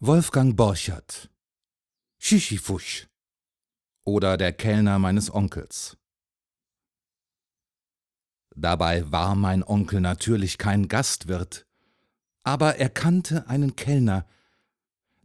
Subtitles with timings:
[0.00, 1.30] Wolfgang Borchert
[2.18, 3.08] Schischifusch
[4.04, 5.96] oder der Kellner meines Onkels.
[8.54, 11.66] Dabei war mein Onkel natürlich kein Gastwirt,
[12.42, 14.26] aber er kannte einen Kellner.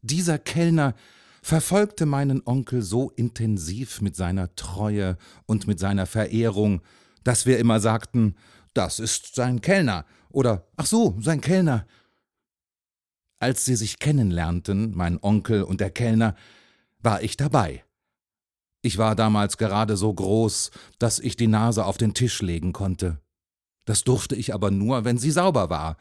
[0.04, 0.96] Dieser Kellner
[1.42, 5.17] verfolgte meinen Onkel so intensiv mit seiner Treue
[5.47, 6.81] und mit seiner Verehrung,
[7.26, 8.38] dass wir immer sagten,
[8.74, 11.85] das ist sein Kellner oder ach so, sein Kellner.
[13.42, 16.35] Als sie sich kennenlernten, mein Onkel und der Kellner,
[16.99, 17.84] war ich dabei.
[18.84, 23.20] Ich war damals gerade so groß, dass ich die Nase auf den Tisch legen konnte.
[23.85, 25.98] Das durfte ich aber nur, wenn sie sauber war.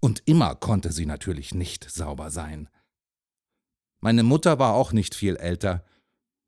[0.00, 2.70] Und immer konnte sie natürlich nicht sauber sein.
[4.00, 5.84] Meine Mutter war auch nicht viel älter.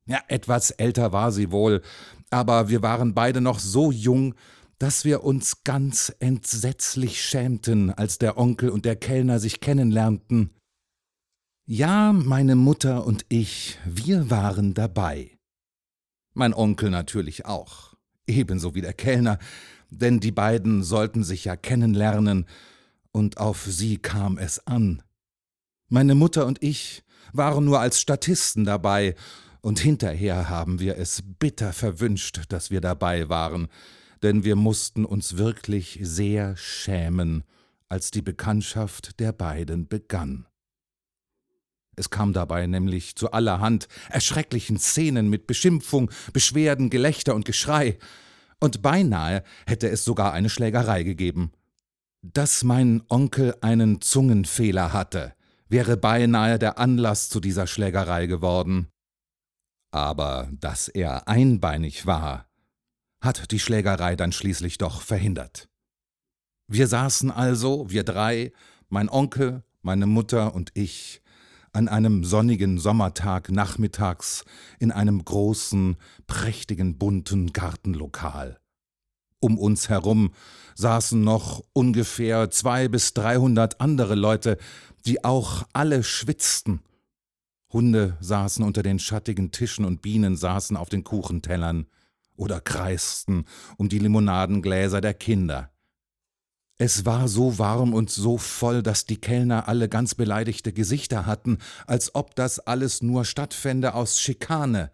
[0.06, 1.82] Ja, etwas älter war sie wohl,
[2.30, 4.34] aber wir waren beide noch so jung,
[4.78, 10.50] dass wir uns ganz entsetzlich schämten, als der Onkel und der Kellner sich kennenlernten.
[11.64, 15.38] Ja, meine Mutter und ich, wir waren dabei.
[16.34, 17.94] Mein Onkel natürlich auch,
[18.26, 19.38] ebenso wie der Kellner,
[19.90, 22.46] denn die beiden sollten sich ja kennenlernen,
[23.12, 25.02] und auf sie kam es an.
[25.88, 29.14] Meine Mutter und ich waren nur als Statisten dabei,
[29.62, 33.68] und hinterher haben wir es bitter verwünscht, dass wir dabei waren,
[34.22, 37.44] denn wir mussten uns wirklich sehr schämen,
[37.88, 40.46] als die Bekanntschaft der beiden begann.
[41.96, 47.98] Es kam dabei nämlich zu allerhand erschrecklichen Szenen mit Beschimpfung, Beschwerden, Gelächter und Geschrei,
[48.60, 51.52] und beinahe hätte es sogar eine Schlägerei gegeben.
[52.22, 55.34] Dass mein Onkel einen Zungenfehler hatte,
[55.68, 58.88] wäre beinahe der Anlass zu dieser Schlägerei geworden.
[59.90, 62.45] Aber dass er einbeinig war,
[63.20, 65.68] hat die Schlägerei dann schließlich doch verhindert.
[66.68, 68.52] Wir saßen also, wir drei,
[68.88, 71.22] mein Onkel, meine Mutter und ich,
[71.72, 74.44] an einem sonnigen Sommertag nachmittags
[74.78, 78.58] in einem großen, prächtigen, bunten Gartenlokal.
[79.40, 80.32] Um uns herum
[80.74, 84.56] saßen noch ungefähr zwei bis dreihundert andere Leute,
[85.04, 86.80] die auch alle schwitzten.
[87.72, 91.86] Hunde saßen unter den schattigen Tischen und Bienen saßen auf den Kuchentellern
[92.36, 93.44] oder kreisten
[93.76, 95.70] um die Limonadengläser der Kinder.
[96.78, 101.58] Es war so warm und so voll, dass die Kellner alle ganz beleidigte Gesichter hatten,
[101.86, 104.90] als ob das alles nur stattfände aus Schikane.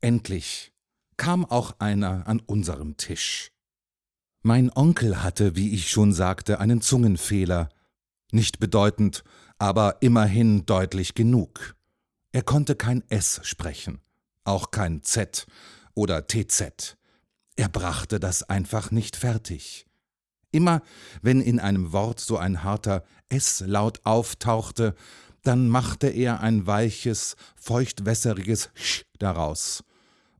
[0.00, 0.72] Endlich
[1.16, 3.52] kam auch einer an unserem Tisch.
[4.42, 7.68] Mein Onkel hatte, wie ich schon sagte, einen Zungenfehler.
[8.32, 9.22] Nicht bedeutend,
[9.58, 11.76] aber immerhin deutlich genug.
[12.32, 14.00] Er konnte kein S sprechen,
[14.44, 15.46] auch kein Z
[15.98, 16.96] oder TZ.
[17.56, 19.84] Er brachte das einfach nicht fertig.
[20.52, 20.80] Immer
[21.22, 24.94] wenn in einem Wort so ein harter S-Laut auftauchte,
[25.42, 29.82] dann machte er ein weiches, feuchtwässeriges Sch daraus.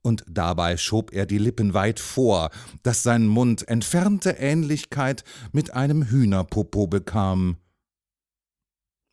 [0.00, 2.50] Und dabei schob er die Lippen weit vor,
[2.84, 7.56] dass sein Mund entfernte Ähnlichkeit mit einem Hühnerpopo bekam.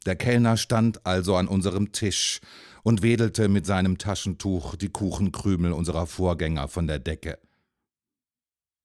[0.06, 2.40] Der Kellner stand also an unserem Tisch
[2.84, 7.40] und wedelte mit seinem Taschentuch die Kuchenkrümel unserer Vorgänger von der Decke.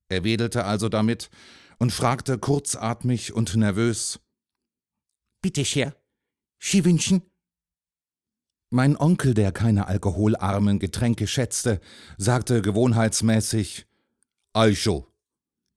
[0.09, 1.31] Er wedelte also damit,
[1.79, 4.21] und fragte kurzatmig und nervös
[5.43, 5.97] Bitte sehr,
[6.59, 7.23] Sie wünschen?
[8.69, 11.81] Mein Onkel, der keine alkoholarmen Getränke schätzte,
[12.19, 13.87] sagte gewohnheitsmäßig
[14.53, 15.11] Also,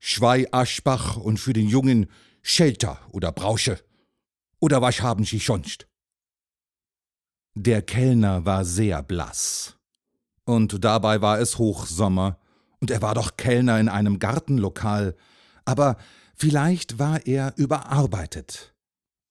[0.02, 2.12] zwei Aschbach und für den Jungen
[2.42, 3.80] Schelter oder Brausche.
[4.64, 5.90] Oder was haben Sie sonst?
[7.54, 9.76] Der Kellner war sehr blass.
[10.46, 12.40] Und dabei war es Hochsommer,
[12.80, 15.18] und er war doch Kellner in einem Gartenlokal,
[15.66, 15.98] aber
[16.34, 18.74] vielleicht war er überarbeitet.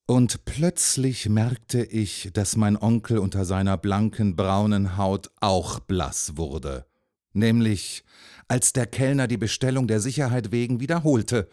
[0.04, 6.84] Und plötzlich merkte ich, dass mein Onkel unter seiner blanken braunen Haut auch blass wurde,
[7.32, 8.04] nämlich
[8.49, 11.49] als der Kellner die Bestellung der Sicherheit wegen wiederholte.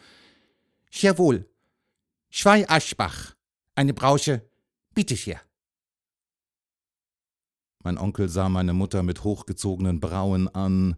[0.92, 1.50] Jawohl,
[2.30, 3.39] zwei Aschbach,
[3.80, 4.46] eine Brausche,
[4.94, 5.40] bitte sehr.
[7.82, 10.98] Mein Onkel sah meine Mutter mit hochgezogenen Brauen an,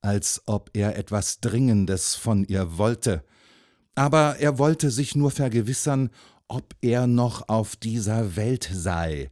[0.00, 3.24] als ob er etwas Dringendes von ihr wollte,
[3.94, 6.08] aber er wollte sich nur vergewissern,
[6.48, 9.30] ob er noch auf dieser Welt sei.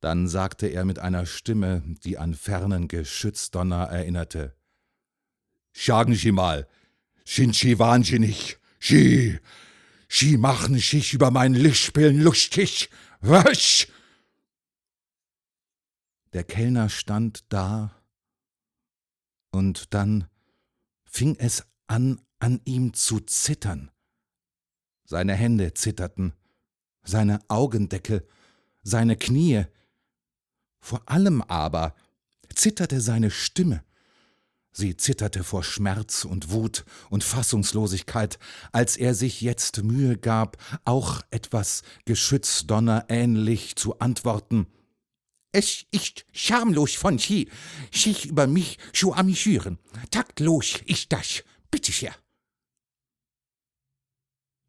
[0.00, 4.54] Dann sagte er mit einer Stimme, die an fernen Geschützdonner erinnerte
[5.72, 6.68] Sagen Sie mal,
[7.24, 8.58] sind Sie wahnsinnig?
[8.78, 9.40] Sie,
[10.16, 12.88] Sie machen sich über mein Lichtspielen lustig,
[13.20, 13.88] was?
[16.32, 18.00] Der Kellner stand da
[19.50, 20.28] und dann
[21.04, 23.90] fing es an, an ihm zu zittern.
[25.04, 26.32] Seine Hände zitterten,
[27.02, 28.24] seine Augendeckel
[28.84, 29.64] seine Knie.
[30.78, 31.96] Vor allem aber
[32.54, 33.82] zitterte seine Stimme.
[34.76, 38.40] Sie zitterte vor Schmerz und Wut und Fassungslosigkeit,
[38.72, 44.66] als er sich jetzt Mühe gab, auch etwas Geschützdonner ähnlich zu antworten.
[45.52, 47.48] Es ist schamlos von Sie,
[47.92, 49.78] sich über mich zu amüsieren.
[50.10, 52.12] Taktlos ist das, bitte sehr.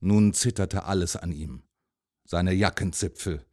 [0.02, 1.64] Nun zitterte alles an ihm.
[2.28, 3.44] Seine Jackenzipfel,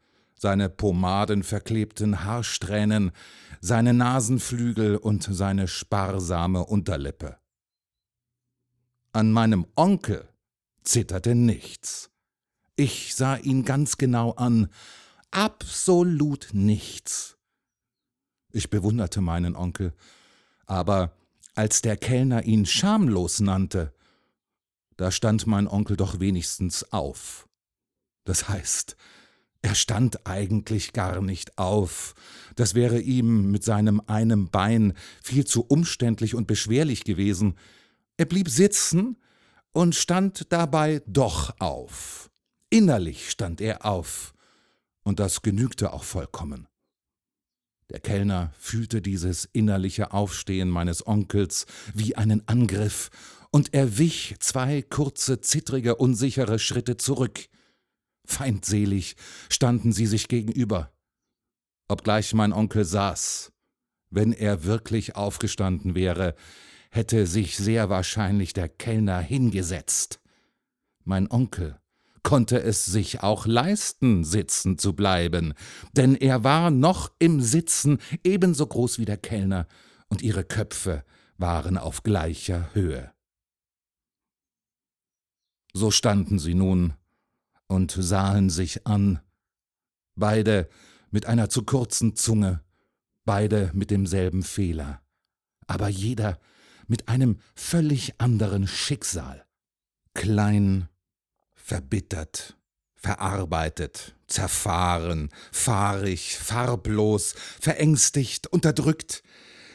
[0.42, 3.12] seine pomadenverklebten Haarsträhnen,
[3.60, 7.38] seine Nasenflügel und seine sparsame Unterlippe.
[9.12, 10.28] An meinem Onkel
[10.82, 12.10] zitterte nichts.
[12.74, 14.68] Ich sah ihn ganz genau an,
[15.30, 17.36] absolut nichts.
[18.50, 19.94] Ich bewunderte meinen Onkel,
[20.66, 21.12] aber
[21.54, 23.94] als der Kellner ihn schamlos nannte,
[24.96, 27.48] da stand mein Onkel doch wenigstens auf.
[28.24, 28.96] Das heißt,
[29.62, 32.14] er stand eigentlich gar nicht auf.
[32.56, 34.92] Das wäre ihm mit seinem einem Bein
[35.22, 37.54] viel zu umständlich und beschwerlich gewesen.
[38.16, 39.16] Er blieb sitzen
[39.72, 42.30] und stand dabei doch auf.
[42.70, 44.34] Innerlich stand er auf,
[45.04, 46.66] und das genügte auch vollkommen.
[47.90, 53.10] Der Kellner fühlte dieses innerliche Aufstehen meines Onkels wie einen Angriff,
[53.50, 57.48] und er wich zwei kurze, zittrige, unsichere Schritte zurück.
[58.24, 59.16] Feindselig
[59.50, 60.92] standen sie sich gegenüber.
[61.88, 63.52] Obgleich mein Onkel saß,
[64.10, 66.34] wenn er wirklich aufgestanden wäre,
[66.90, 70.20] hätte sich sehr wahrscheinlich der Kellner hingesetzt.
[71.04, 71.80] Mein Onkel
[72.22, 75.54] konnte es sich auch leisten, sitzen zu bleiben,
[75.92, 79.66] denn er war noch im Sitzen ebenso groß wie der Kellner,
[80.08, 81.04] und ihre Köpfe
[81.38, 83.12] waren auf gleicher Höhe.
[85.72, 86.92] So standen sie nun
[87.72, 89.18] und sahen sich an,
[90.14, 90.68] beide
[91.10, 92.60] mit einer zu kurzen Zunge,
[93.24, 95.00] beide mit demselben Fehler,
[95.66, 96.38] aber jeder
[96.86, 99.46] mit einem völlig anderen Schicksal.
[100.14, 100.88] Klein,
[101.54, 102.58] verbittert,
[102.94, 109.22] verarbeitet, zerfahren, fahrig, farblos, verängstigt, unterdrückt,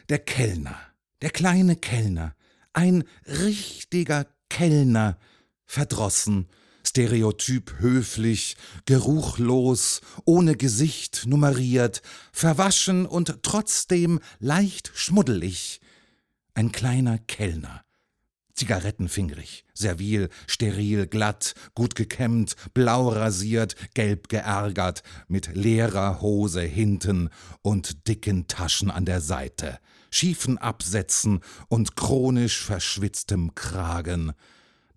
[0.10, 0.80] der Kellner,
[1.24, 2.36] der kleine Kellner,
[2.74, 5.18] ein richtiger Kellner,
[5.66, 6.48] verdrossen,
[6.98, 8.58] stereotyp höflich,
[8.88, 12.02] geruchlos, ohne Gesicht nummeriert,
[12.32, 15.80] verwaschen und trotzdem leicht schmuddelig.
[16.56, 17.84] Ein kleiner Kellner.
[18.56, 27.30] Zigarettenfingrig, servil, steril, glatt, gut gekämmt, blau rasiert, gelb geärgert, mit leerer Hose hinten
[27.62, 29.78] und dicken Taschen an der Seite,
[30.10, 34.34] schiefen Absätzen und chronisch verschwitztem Kragen.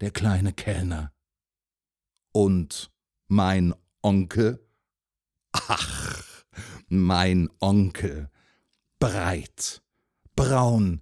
[0.01, 1.13] Der kleine Kellner
[2.33, 2.91] und
[3.29, 4.65] mein Onkel?
[5.53, 6.23] Ach,
[6.89, 8.31] mein Onkel.
[8.99, 9.83] Breit,
[10.37, 11.01] braun,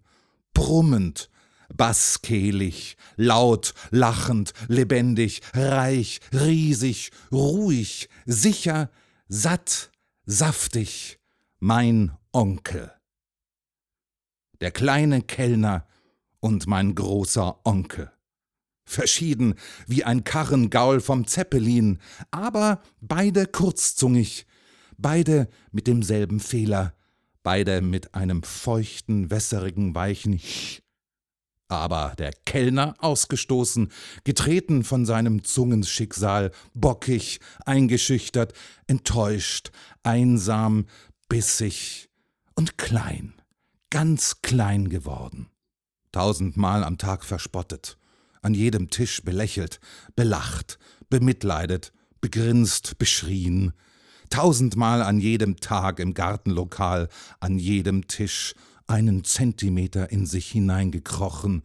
[0.55, 1.31] brummend,
[1.75, 8.91] basskehlig, laut, lachend, lebendig, reich, riesig, ruhig, sicher,
[9.29, 9.91] satt,
[10.27, 11.19] saftig,
[11.59, 12.93] mein Onkel.
[14.61, 15.87] Der kleine Kellner
[16.41, 18.13] und mein großer Onkel
[18.89, 19.55] verschieden
[19.87, 21.99] wie ein Karrengaul vom Zeppelin,
[22.31, 24.47] aber beide kurzzungig,
[24.97, 26.95] beide mit demselben Fehler,
[27.43, 30.83] beide mit einem feuchten, wässerigen, weichen Ch.
[31.69, 33.93] Aber der Kellner ausgestoßen,
[34.25, 38.55] getreten von seinem Zungenschicksal, bockig, eingeschüchtert,
[38.87, 39.71] enttäuscht,
[40.03, 40.87] einsam,
[41.29, 42.09] bissig
[42.55, 43.35] und klein,
[43.91, 45.51] ganz klein geworden.
[46.11, 47.99] Tausendmal am Tag verspottet,
[48.43, 49.81] an jedem Tisch belächelt,
[50.17, 50.79] belacht,
[51.09, 53.73] bemitleidet, begrinst, beschrien,
[54.31, 57.09] tausendmal an jedem Tag im Gartenlokal,
[57.41, 58.55] an jedem Tisch
[58.87, 61.63] einen Zentimeter in sich hineingekrochen,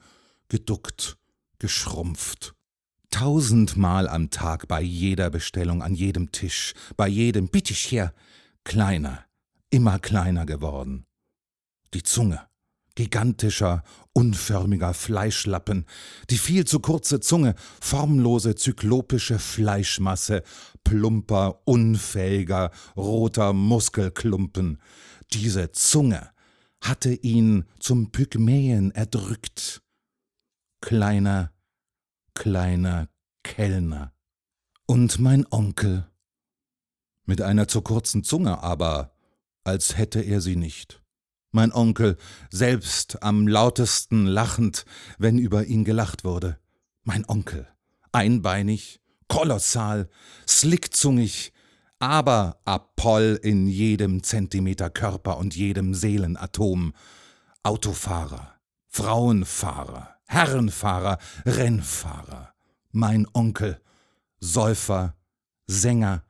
[0.50, 1.18] geduckt,
[1.60, 2.54] geschrumpft.
[3.10, 8.14] Tausendmal am Tag bei jeder Bestellung, an jedem Tisch, bei jedem Bitteschher,
[8.64, 9.24] kleiner,
[9.70, 11.06] immer kleiner geworden.
[11.94, 12.42] Die Zunge,
[12.96, 13.84] gigantischer,
[14.14, 15.86] unförmiger Fleischlappen,
[16.30, 20.44] die viel zu kurze Zunge, formlose, zyklopische Fleischmasse,
[20.84, 24.80] plumper, unfähiger, roter Muskelklumpen.
[25.34, 26.30] Diese Zunge
[26.82, 29.82] hatte ihn zum Pygmäen erdrückt.
[30.82, 31.52] Kleiner,
[32.34, 33.10] kleiner
[33.44, 34.14] Kellner.
[34.86, 36.10] Und mein Onkel.
[37.26, 39.16] Mit einer zu kurzen Zunge aber,
[39.64, 41.03] als hätte er sie nicht
[41.54, 42.18] mein Onkel,
[42.50, 44.86] selbst am lautesten lachend,
[45.18, 46.58] wenn über ihn gelacht wurde.
[47.04, 47.68] Mein Onkel,
[48.12, 50.10] einbeinig, kolossal,
[50.48, 51.54] slickzungig,
[52.00, 56.94] aber Apoll in jedem Zentimeter Körper und jedem Seelenatom.
[57.62, 58.56] Autofahrer,
[58.90, 62.54] Frauenfahrer, Herrenfahrer, Rennfahrer.
[62.92, 63.80] Mein Onkel,
[64.40, 65.16] Säufer,
[65.68, 66.24] Sänger,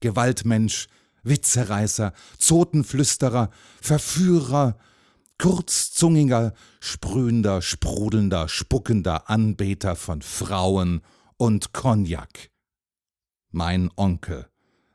[0.00, 0.88] Gewaltmensch,
[1.28, 4.78] Witzereißer, Zotenflüsterer, Verführer,
[5.38, 11.00] kurzzungiger, sprühender, sprudelnder, spuckender Anbeter von Frauen
[11.36, 12.50] und Cognac.
[13.50, 14.48] Mein Onkel,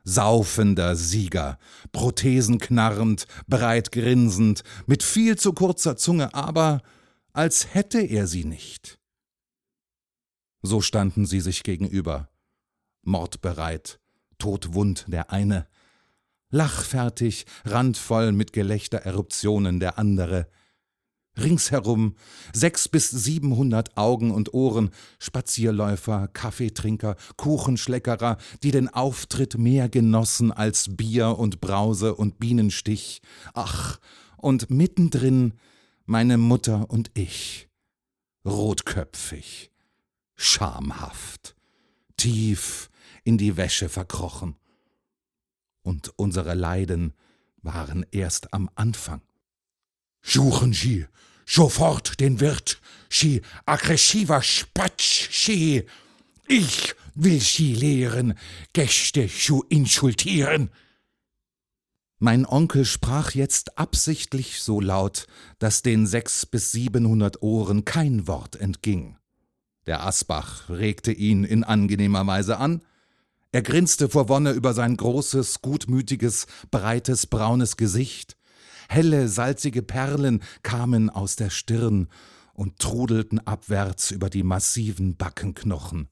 [0.04, 1.58] saufender Sieger,
[1.92, 6.82] Prothesen knarrend, breit grinsend, mit viel zu kurzer Zunge, aber
[7.32, 8.98] als hätte er sie nicht.
[10.62, 12.28] So standen sie sich gegenüber,
[13.02, 13.98] mordbereit,
[14.38, 15.66] todwund der eine,
[16.54, 20.46] lachfertig, randvoll mit Gelächtereruptionen der andere.
[21.36, 22.14] Ringsherum
[22.52, 30.96] sechs bis siebenhundert Augen und Ohren, Spazierläufer, Kaffeetrinker, Kuchenschleckerer, die den Auftritt mehr genossen als
[30.96, 33.20] Bier und Brause und Bienenstich.
[33.52, 33.98] Ach,
[34.36, 35.54] und mittendrin
[36.06, 37.68] meine Mutter und ich,
[38.46, 39.72] rotköpfig,
[40.36, 41.56] schamhaft,
[42.16, 42.90] tief
[43.24, 44.54] in die Wäsche verkrochen
[45.84, 47.12] und unsere Leiden
[47.62, 49.20] waren erst am Anfang.
[50.22, 51.06] Suchen Sie
[51.46, 55.84] sofort den Wirt, Sie aggressiver Spatsch, Sie.
[56.48, 58.34] Ich will Sie lehren,
[58.72, 60.70] Gäste zu insultieren.
[62.18, 65.26] Mein Onkel sprach jetzt absichtlich so laut,
[65.58, 69.18] dass den sechs bis siebenhundert Ohren kein Wort entging.
[69.86, 72.82] Der Asbach regte ihn in angenehmer Weise an,
[73.54, 78.36] er grinste vor Wonne über sein großes, gutmütiges, breites, braunes Gesicht.
[78.88, 82.08] Helle, salzige Perlen kamen aus der Stirn
[82.52, 86.08] und trudelten abwärts über die massiven Backenknochen.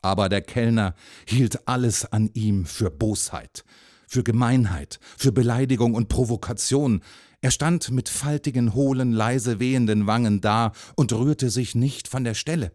[0.00, 0.94] Aber der Kellner
[1.26, 3.66] hielt alles an ihm für Bosheit,
[4.08, 7.02] für Gemeinheit, für Beleidigung und Provokation.
[7.42, 12.32] Er stand mit faltigen, hohlen, leise wehenden Wangen da und rührte sich nicht von der
[12.32, 12.72] Stelle.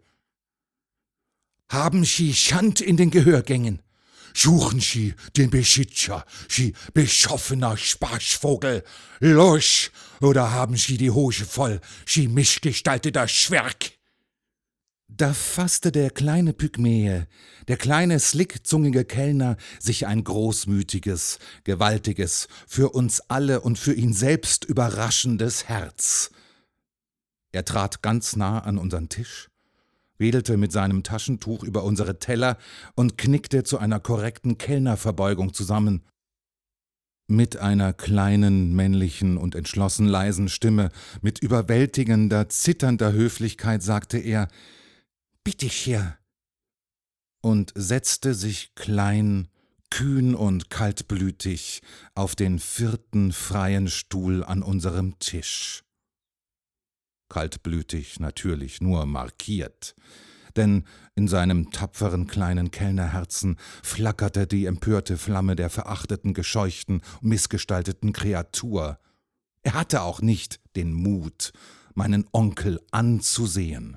[1.70, 3.80] Haben Sie Schand in den Gehörgängen?
[4.34, 8.82] Suchen Sie den Beschützer, Sie beschoffener Spaßvogel!
[9.20, 9.92] Los!
[10.20, 13.92] Oder haben Sie die Hose voll, Sie mischgestalteter Schwerk!
[15.06, 17.28] Da fasste der kleine Pygmäe,
[17.68, 24.64] der kleine slickzungige Kellner, sich ein großmütiges, gewaltiges, für uns alle und für ihn selbst
[24.64, 26.30] überraschendes Herz.
[27.52, 29.49] Er trat ganz nah an unseren Tisch,
[30.20, 32.58] wedelte mit seinem Taschentuch über unsere Teller
[32.94, 36.04] und knickte zu einer korrekten Kellnerverbeugung zusammen.
[37.26, 40.90] Mit einer kleinen, männlichen und entschlossen leisen Stimme,
[41.22, 44.48] mit überwältigender, zitternder Höflichkeit sagte er
[45.42, 46.18] Bitte sehr
[47.40, 49.48] und setzte sich klein,
[49.90, 51.82] kühn und kaltblütig
[52.14, 55.82] auf den vierten freien Stuhl an unserem Tisch
[57.30, 59.94] kaltblütig natürlich nur markiert,
[60.56, 60.84] denn
[61.14, 68.98] in seinem tapferen kleinen Kellnerherzen flackerte die empörte Flamme der verachteten, gescheuchten, missgestalteten Kreatur.
[69.62, 71.52] Er hatte auch nicht den Mut,
[71.94, 73.96] meinen Onkel anzusehen.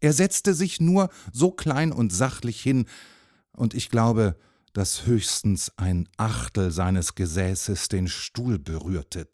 [0.00, 2.86] Er setzte sich nur so klein und sachlich hin,
[3.56, 4.36] und ich glaube,
[4.72, 9.28] dass höchstens ein Achtel seines Gesäßes den Stuhl berührte,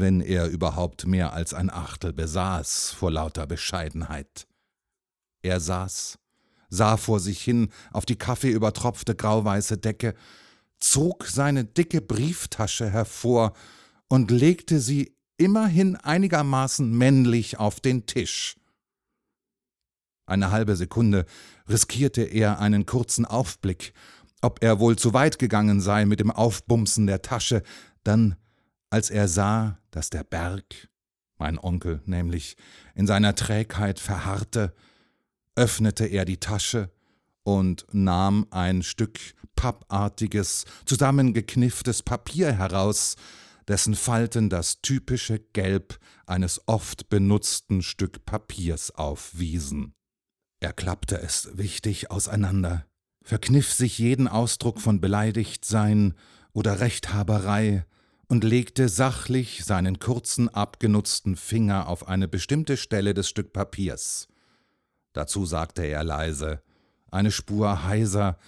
[0.00, 4.46] wenn er überhaupt mehr als ein Achtel besaß vor lauter Bescheidenheit.
[5.42, 6.18] Er saß,
[6.68, 10.14] sah vor sich hin auf die kaffeeübertropfte grauweiße Decke,
[10.78, 13.52] zog seine dicke Brieftasche hervor
[14.08, 18.56] und legte sie immerhin einigermaßen männlich auf den Tisch.
[20.26, 21.24] Eine halbe Sekunde
[21.68, 23.92] riskierte er einen kurzen Aufblick,
[24.42, 27.62] ob er wohl zu weit gegangen sei mit dem Aufbumsen der Tasche,
[28.02, 28.36] dann
[28.90, 30.88] als er sah, dass der Berg,
[31.38, 32.56] mein Onkel nämlich,
[32.94, 34.74] in seiner Trägheit verharrte,
[35.54, 36.90] öffnete er die Tasche
[37.42, 39.18] und nahm ein Stück
[39.54, 43.16] pappartiges, zusammengeknifftes Papier heraus,
[43.68, 49.94] dessen Falten das typische Gelb eines oft benutzten Stück Papiers aufwiesen.
[50.60, 52.86] Er klappte es wichtig auseinander,
[53.22, 56.14] verkniff sich jeden Ausdruck von Beleidigtsein
[56.52, 57.84] oder Rechthaberei,
[58.28, 64.28] und legte sachlich seinen kurzen, abgenutzten Finger auf eine bestimmte Stelle des Stück Papiers.
[65.12, 66.62] Dazu sagte er leise,
[67.10, 68.38] eine Spur heiser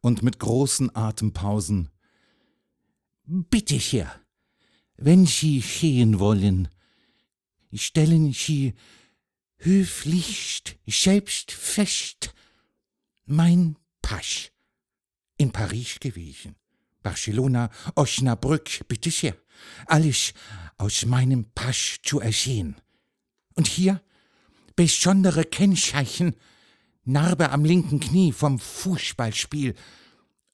[0.00, 1.88] und mit großen Atempausen
[3.24, 4.12] Bitte sehr,
[4.96, 6.68] wenn Sie stehen wollen,
[7.72, 8.74] stellen Sie
[9.58, 12.34] höflichst selbst fest,
[13.24, 14.50] mein Pasch
[15.38, 16.56] in Paris gewesen
[17.02, 19.36] Barcelona, Osnabrück, bitte sehr.
[19.86, 20.34] Alles
[20.78, 22.76] aus meinem Pasch zu ersehen.
[23.54, 24.00] Und hier
[24.76, 26.34] besondere Kennzeichen,
[27.04, 29.74] Narbe am linken Knie vom Fußballspiel.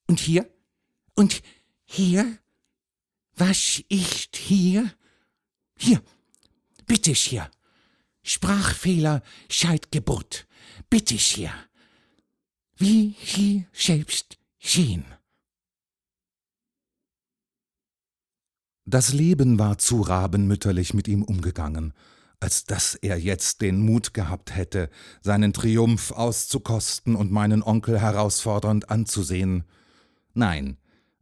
[0.06, 0.48] Und hier?
[1.14, 1.42] Und
[1.84, 2.38] hier?
[3.36, 4.92] Was ist hier?
[5.78, 6.02] Hier,
[6.86, 7.50] bitte sehr.
[8.22, 10.46] Sprachfehler seit Geburt.
[10.90, 11.52] Bitte sehr.
[12.76, 15.04] Wie Sie selbst sehen.
[18.90, 21.92] Das Leben war zu rabenmütterlich mit ihm umgegangen,
[22.40, 24.88] als dass er jetzt den Mut gehabt hätte,
[25.20, 29.64] seinen Triumph auszukosten und meinen Onkel herausfordernd anzusehen.
[30.32, 30.78] Nein,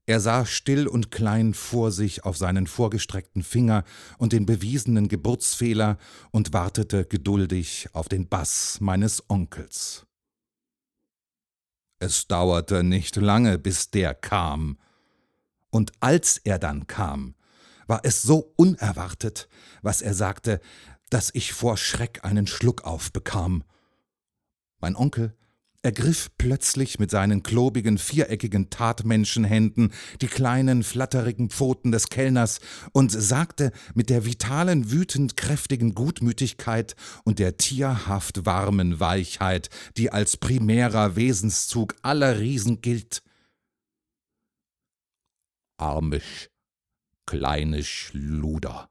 [0.07, 3.83] er sah still und klein vor sich auf seinen vorgestreckten Finger
[4.17, 5.99] und den bewiesenen Geburtsfehler
[6.31, 10.07] und wartete geduldig auf den Bass meines Onkels.
[11.99, 14.79] Es dauerte nicht lange, bis der kam.
[15.71, 17.35] Und als er dann kam,
[17.87, 19.49] war es so unerwartet,
[19.83, 20.61] was er sagte,
[21.11, 23.63] dass ich vor Schreck einen Schluck aufbekam.
[24.81, 25.35] Mein Onkel
[25.87, 32.59] ergriff plötzlich mit seinen klobigen, viereckigen Tatmenschenhänden die kleinen, flatterigen Pfoten des Kellners
[32.93, 40.37] und sagte mit der vitalen, wütend kräftigen Gutmütigkeit und der tierhaft warmen Weichheit, die als
[40.37, 43.23] primärer Wesenszug aller Riesen gilt.
[45.79, 46.51] Armisch,
[47.27, 48.91] kleine Schluder.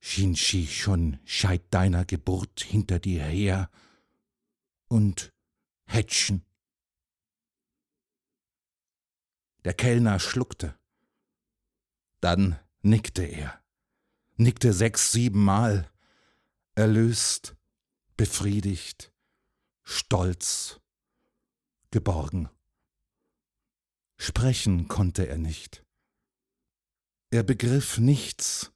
[0.00, 3.70] Schien sie schon scheit deiner Geburt hinter dir her
[4.88, 5.32] und
[5.86, 6.44] Hätschen.
[9.64, 10.78] Der Kellner schluckte.
[12.20, 13.62] Dann nickte er,
[14.36, 15.90] nickte sechs, siebenmal,
[16.74, 17.56] erlöst,
[18.16, 19.12] befriedigt,
[19.82, 20.80] stolz,
[21.90, 22.48] geborgen.
[24.16, 25.84] Sprechen konnte er nicht.
[27.30, 28.72] Er begriff nichts.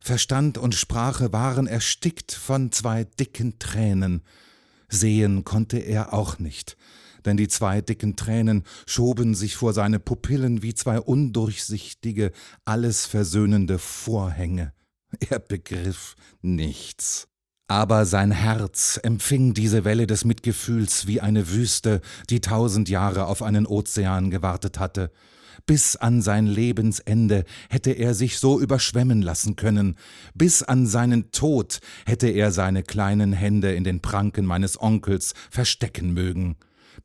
[0.00, 4.22] Verstand und Sprache waren erstickt von zwei dicken Tränen.
[4.88, 6.76] Sehen konnte er auch nicht,
[7.26, 12.32] denn die zwei dicken Tränen schoben sich vor seine Pupillen wie zwei undurchsichtige,
[12.64, 14.72] alles versöhnende Vorhänge.
[15.30, 17.28] Er begriff nichts.
[17.68, 23.42] Aber sein Herz empfing diese Welle des Mitgefühls wie eine Wüste, die tausend Jahre auf
[23.42, 25.10] einen Ozean gewartet hatte.
[25.66, 29.96] Bis an sein Lebensende hätte er sich so überschwemmen lassen können,
[30.34, 36.12] bis an seinen Tod hätte er seine kleinen Hände in den Pranken meines Onkels verstecken
[36.12, 36.56] mögen.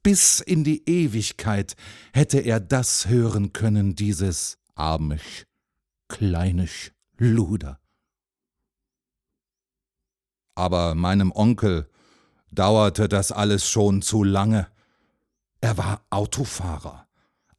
[0.03, 1.75] Bis in die Ewigkeit
[2.13, 5.45] hätte er das hören können, dieses armisch,
[6.07, 7.79] kleinisch Luder.
[10.55, 11.89] Aber meinem Onkel
[12.51, 14.67] dauerte das alles schon zu lange.
[15.62, 17.08] Er war Autofahrer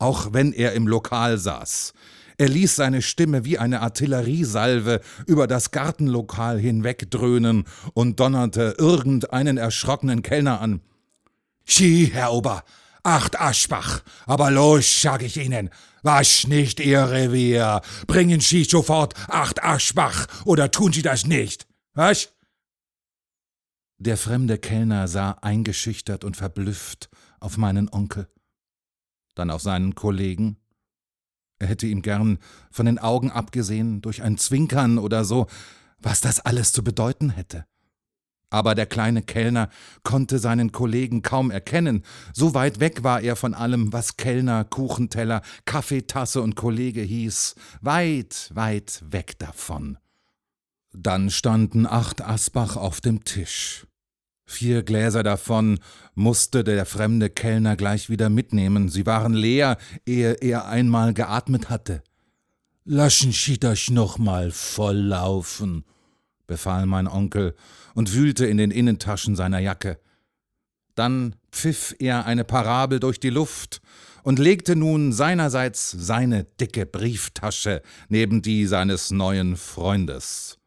[0.00, 1.92] auch wenn er im Lokal saß.
[2.38, 10.22] Er ließ seine Stimme wie eine Artilleriesalve über das Gartenlokal hinwegdröhnen und donnerte irgendeinen erschrockenen
[10.22, 10.80] Kellner an.
[11.66, 12.64] Sie, Herr Ober,
[13.02, 15.68] acht Aschbach, aber los, sag ich Ihnen,
[16.02, 22.30] wasch nicht Ihr Revier, bringen Sie sofort acht Aschbach, oder tun Sie das nicht, was?
[23.98, 28.28] Der fremde Kellner sah eingeschüchtert und verblüfft auf meinen Onkel
[29.40, 30.56] dann auf seinen Kollegen.
[31.58, 32.38] Er hätte ihm gern
[32.70, 35.46] von den Augen abgesehen, durch ein Zwinkern oder so,
[35.98, 37.64] was das alles zu bedeuten hätte.
[38.50, 39.68] Aber der kleine Kellner
[40.02, 42.02] konnte seinen Kollegen kaum erkennen,
[42.34, 48.50] so weit weg war er von allem, was Kellner, Kuchenteller, Kaffeetasse und Kollege hieß, weit,
[48.52, 49.98] weit weg davon.
[50.92, 53.86] Dann standen acht Asbach auf dem Tisch.
[54.50, 55.78] Vier Gläser davon
[56.16, 58.88] musste der fremde Kellner gleich wieder mitnehmen.
[58.88, 62.02] Sie waren leer, ehe er einmal geatmet hatte.
[62.84, 65.84] Laschen Sie euch noch mal volllaufen,
[66.48, 67.54] befahl mein Onkel
[67.94, 70.00] und wühlte in den Innentaschen seiner Jacke.
[70.96, 73.80] Dann pfiff er eine Parabel durch die Luft
[74.24, 80.59] und legte nun seinerseits seine dicke Brieftasche neben die seines neuen Freundes.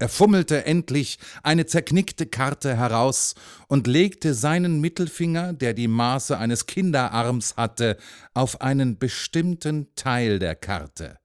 [0.00, 3.34] Er fummelte endlich eine zerknickte Karte heraus
[3.66, 7.96] und legte seinen Mittelfinger, der die Maße eines Kinderarms hatte,
[8.32, 11.18] auf einen bestimmten Teil der Karte.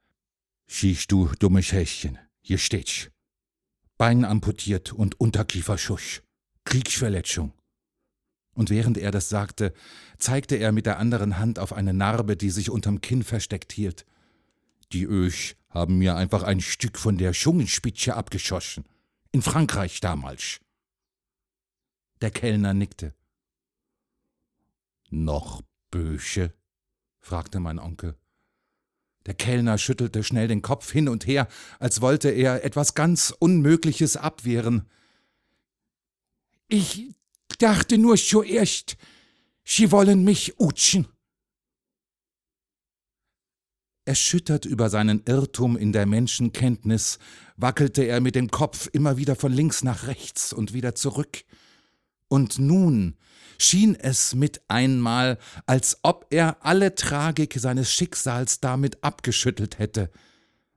[0.68, 3.12] Schießt du, dummes Häschen, hier steht's.
[3.98, 6.24] Bein amputiert und Unterkieferschusch.
[6.66, 7.54] Kriegsverletzung.
[8.56, 9.74] Und während er das sagte,
[10.18, 14.06] zeigte er mit der anderen Hand auf eine Narbe, die sich unterm Kinn versteckt hielt.
[14.92, 18.86] Die Öch haben mir einfach ein Stück von der Schungenspitze abgeschossen.
[19.32, 20.60] In Frankreich damals.
[22.22, 23.16] Der Kellner nickte.
[25.10, 26.54] Noch Bösche?
[27.20, 28.18] fragte mein Onkel.
[29.26, 31.48] Der Kellner schüttelte schnell den Kopf hin und her,
[31.80, 34.90] als wollte er etwas ganz Unmögliches abwehren.
[36.68, 37.16] Ich
[37.60, 38.98] dachte nur zuerst,
[39.64, 41.08] Sie wollen mich utschen.
[44.06, 47.20] Erschüttert über seinen Irrtum in der Menschenkenntnis,
[47.56, 51.44] wackelte er mit dem Kopf immer wieder von links nach rechts und wieder zurück.
[52.28, 53.16] Und nun
[53.58, 55.38] schien es mit einmal,
[55.68, 60.10] als ob er alle Tragik seines Schicksals damit abgeschüttelt hätte.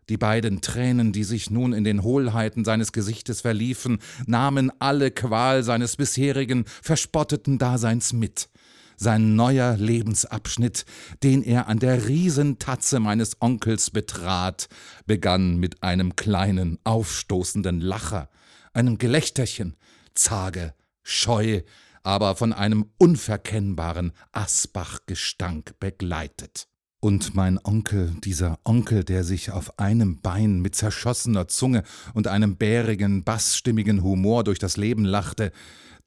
[0.08, 5.64] Die beiden Tränen, die sich nun in den Hohlheiten seines Gesichtes verliefen, nahmen alle Qual
[5.64, 8.48] seines bisherigen verspotteten Daseins mit
[8.96, 10.84] sein neuer Lebensabschnitt,
[11.22, 14.68] den er an der Riesentatze meines Onkels betrat,
[15.06, 18.28] begann mit einem kleinen, aufstoßenden Lacher,
[18.72, 19.76] einem Gelächterchen,
[20.14, 21.62] zage, scheu,
[22.02, 26.68] aber von einem unverkennbaren Asbachgestank begleitet.
[27.00, 31.82] Und mein Onkel, dieser Onkel, der sich auf einem Bein mit zerschossener Zunge
[32.14, 35.52] und einem bärigen, bassstimmigen Humor durch das Leben lachte,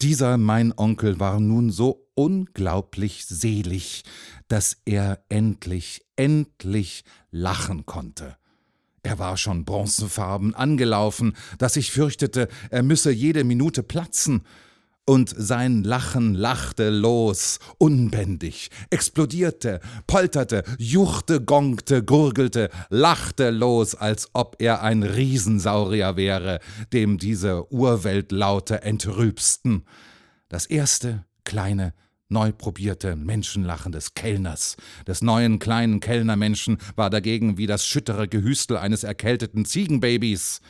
[0.02, 4.04] dieser mein Onkel war nun so unglaublich selig,
[4.50, 8.36] dass er endlich, endlich lachen konnte.
[9.04, 14.44] Er war schon bronzefarben angelaufen, dass ich fürchtete, er müsse jede Minute platzen,
[15.06, 24.58] und sein Lachen lachte los, unbändig, explodierte, polterte, juchte, gongte, gurgelte, lachte los, als ob
[24.60, 26.60] er ein Riesensaurier wäre,
[26.94, 29.84] dem diese Urweltlaute entrübsten.
[30.48, 31.96] Das erste, kleine,
[32.30, 38.78] neu probierte Menschenlachen des Kellners, des neuen kleinen Kellnermenschen, war dagegen wie das schüttere Gehüstel
[38.78, 40.62] eines erkälteten Ziegenbabys.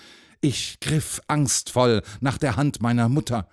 [0.41, 3.49] Ich griff angstvoll nach der Hand meiner Mutter.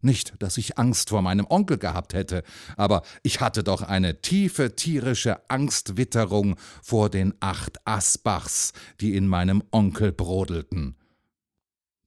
[0.00, 2.44] Nicht, dass ich Angst vor meinem Onkel gehabt hätte,
[2.76, 9.64] aber ich hatte doch eine tiefe tierische Angstwitterung vor den acht Asbachs, die in meinem
[9.72, 10.94] Onkel brodelten.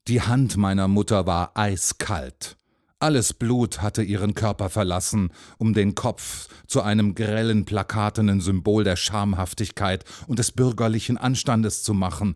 [0.07, 2.57] Die Hand meiner Mutter war eiskalt.
[3.01, 8.95] Alles Blut hatte ihren Körper verlassen, um den Kopf zu einem grellen, plakatenen Symbol der
[8.95, 12.35] Schamhaftigkeit und des bürgerlichen Anstandes zu machen.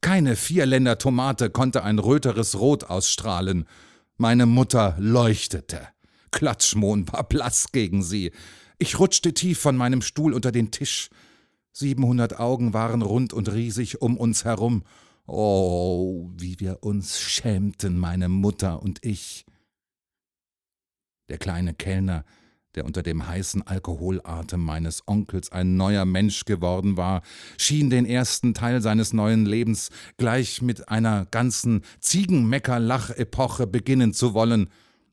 [0.00, 3.66] Keine Vierländer Tomate konnte ein röteres Rot ausstrahlen,
[4.16, 5.86] meine Mutter leuchtete.
[6.32, 8.32] Klatschmohn war blass gegen sie.
[8.78, 11.10] Ich rutschte tief von meinem Stuhl unter den Tisch.
[11.70, 14.82] Siebenhundert Augen waren rund und riesig um uns herum.
[15.28, 19.44] Oh, wie wir uns schämten, meine Mutter und ich.
[21.30, 22.24] Der kleine Kellner
[22.76, 27.22] der unter dem heißen Alkoholatem meines Onkels ein neuer Mensch geworden war,
[27.58, 34.68] schien den ersten Teil seines neuen Lebens gleich mit einer ganzen Ziegenmecker-Lachepoche beginnen zu wollen.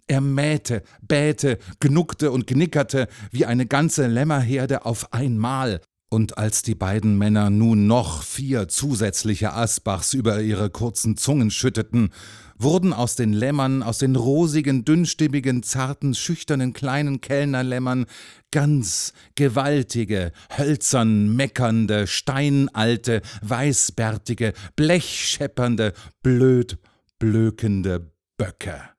[0.06, 6.75] Er mähte, bähte, gnuckte und knickerte wie eine ganze Lämmerherde auf einmal, und als die
[6.75, 12.12] beiden Männer nun noch vier zusätzliche Asbachs über ihre kurzen Zungen schütteten,
[12.60, 18.06] wurden aus den Lämmern, aus den rosigen, dünnstimmigen, zarten, schüchternen kleinen Kellnerlämmern
[18.52, 25.93] ganz gewaltige, hölzern meckernde, steinalte, weißbärtige, blechscheppernde,
[26.24, 26.78] blöd
[27.20, 28.96] blökende Böcke.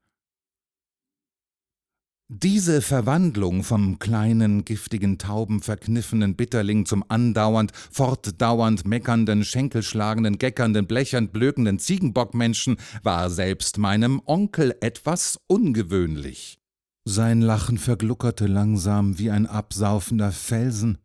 [2.31, 11.33] Diese Verwandlung vom kleinen, giftigen, tauben, verkniffenen Bitterling zum andauernd, fortdauernd meckernden, schenkelschlagenden, geckernden, blechernd,
[11.33, 16.59] blökenden Ziegenbockmenschen war selbst meinem Onkel etwas ungewöhnlich.
[17.07, 20.99] Sein Lachen vergluckerte langsam wie ein absaufender Felsen.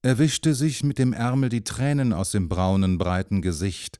[0.00, 3.98] Er wischte sich mit dem Ärmel die Tränen aus dem braunen, breiten Gesicht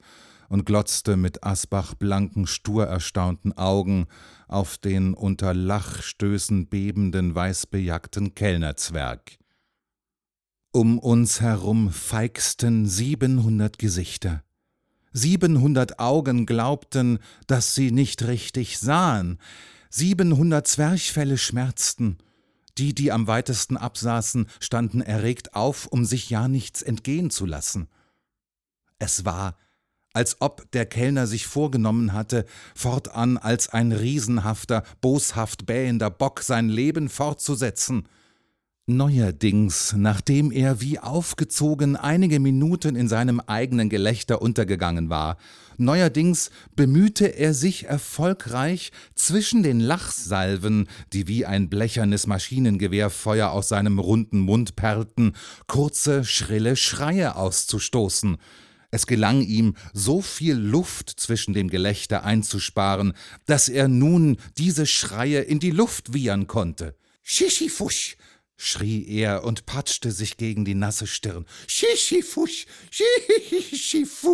[0.48, 4.06] und glotzte mit asbachblanken, stur erstaunten Augen
[4.48, 9.38] auf den unter Lachstößen bebenden, weißbejagten Kellnerzwerg.
[10.72, 14.42] Um uns herum feigsten siebenhundert Gesichter.
[15.12, 19.38] Siebenhundert Augen glaubten, dass sie nicht richtig sahen.
[19.90, 22.18] Siebenhundert Zwerchfelle schmerzten.
[22.76, 27.88] Die, die am weitesten absaßen, standen erregt auf, um sich ja nichts entgehen zu lassen.
[28.98, 29.56] Es war
[30.18, 36.68] als ob der Kellner sich vorgenommen hatte, fortan als ein riesenhafter, boshaft bähender Bock sein
[36.68, 38.08] Leben fortzusetzen.
[38.86, 45.36] Neuerdings, nachdem er wie aufgezogen einige Minuten in seinem eigenen Gelächter untergegangen war,
[45.76, 54.00] neuerdings bemühte er sich erfolgreich, zwischen den Lachsalven, die wie ein blechernes Maschinengewehrfeuer aus seinem
[54.00, 55.34] runden Mund perlten,
[55.68, 58.38] kurze, schrille Schreie auszustoßen.
[58.90, 63.12] Es gelang ihm, so viel Luft zwischen dem Gelächter einzusparen,
[63.44, 66.96] dass er nun diese Schreie in die Luft wiehern konnte.
[67.22, 68.16] Schischifusch,
[68.56, 71.44] schrie er und patschte sich gegen die nasse Stirn.
[71.66, 74.28] Schichifusch, Schichifusch.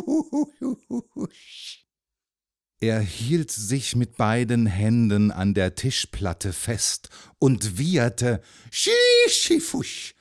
[2.81, 8.41] Er hielt sich mit beiden Händen an der Tischplatte fest und wieherte
[8.71, 10.15] Schichifusch.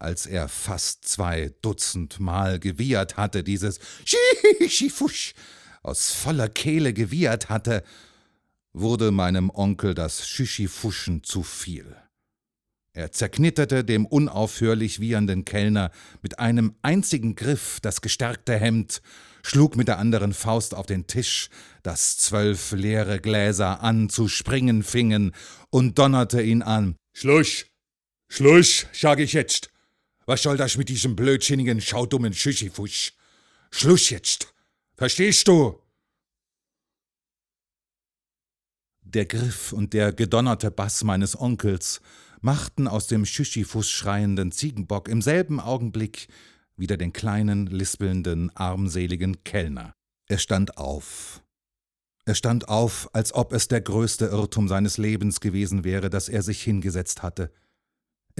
[0.00, 5.34] Als er fast zwei Dutzend Mal gewiehert hatte, dieses Schichifusch
[5.82, 7.84] aus voller Kehle gewiehert hatte,
[8.72, 11.94] wurde meinem Onkel das Schichifuschen zu viel.
[12.94, 15.90] Er zerknitterte dem unaufhörlich wiehernden Kellner
[16.22, 19.02] mit einem einzigen Griff das gestärkte Hemd,
[19.42, 21.50] schlug mit der anderen Faust auf den Tisch,
[21.82, 25.32] dass zwölf leere Gläser an zu springen fingen,
[25.68, 26.96] und donnerte ihn an.
[27.14, 27.66] Schluss!
[28.28, 29.69] Schluss, sag ich jetzt!
[30.30, 33.14] Was soll das mit diesem blödsinnigen, schaudummen Schüschifusch?
[33.72, 34.54] Schluss jetzt!
[34.94, 35.82] Verstehst du?
[39.02, 42.00] Der Griff und der gedonnerte Bass meines Onkels
[42.40, 46.28] machten aus dem Schüschifus schreienden Ziegenbock im selben Augenblick
[46.76, 49.96] wieder den kleinen, lispelnden, armseligen Kellner.
[50.28, 51.42] Er stand auf.
[52.24, 56.42] Er stand auf, als ob es der größte Irrtum seines Lebens gewesen wäre, dass er
[56.42, 57.50] sich hingesetzt hatte.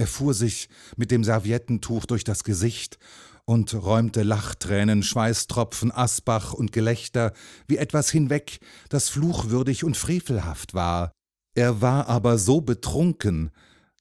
[0.01, 2.97] Er fuhr sich mit dem Serviettentuch durch das Gesicht
[3.45, 7.33] und räumte Lachtränen, Schweißtropfen, Asbach und Gelächter
[7.67, 11.11] wie etwas hinweg, das fluchwürdig und frevelhaft war.
[11.53, 13.51] Er war aber so betrunken,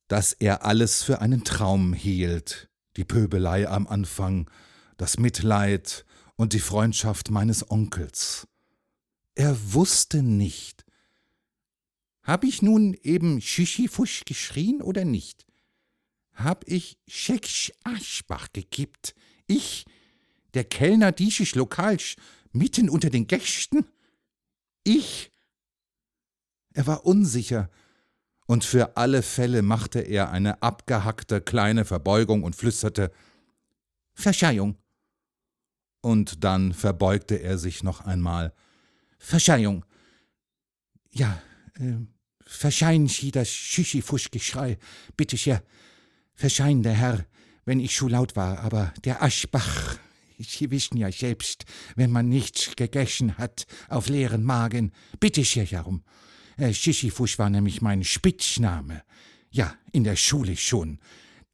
[0.09, 4.51] dass er alles für einen Traum hielt, die Pöbelei am Anfang,
[4.97, 8.49] das Mitleid und die Freundschaft meines Onkels.
[9.35, 10.87] Er wusste nicht.
[12.23, 15.50] Hab ich nun eben Schischifusch geschrien oder nicht?
[16.42, 19.14] Hab ich Scheksch Aschbach gekippt?
[19.46, 19.85] Ich,
[20.55, 22.16] der Kellner diesches Lokals,
[22.53, 23.87] mitten unter den Gästen?
[24.85, 25.31] Ich?
[26.72, 27.70] Er war unsicher,
[28.50, 33.12] und für alle Fälle machte er eine abgehackte kleine Verbeugung und flüsterte
[34.12, 34.76] Verzeihung.
[36.00, 38.53] Und dann verbeugte er sich noch einmal.
[39.18, 39.85] Verzeihung.
[41.12, 41.40] Ja,
[41.79, 41.98] äh,
[42.40, 44.79] verscheinen Sie das Schüschifusch-Geschrei,
[45.16, 45.62] bitte sehr.
[46.40, 47.26] Verscheinen der Herr,
[47.66, 49.98] wenn ich zu laut war, aber der Aschbach,
[50.38, 56.03] Sie wissen ja selbst, wenn man nichts gegessen hat, auf leeren Magen, bitte sehr darum.
[56.57, 59.03] Äh, Schichifusch war nämlich mein Spitzname.
[59.50, 60.98] Ja, in der Schule schon.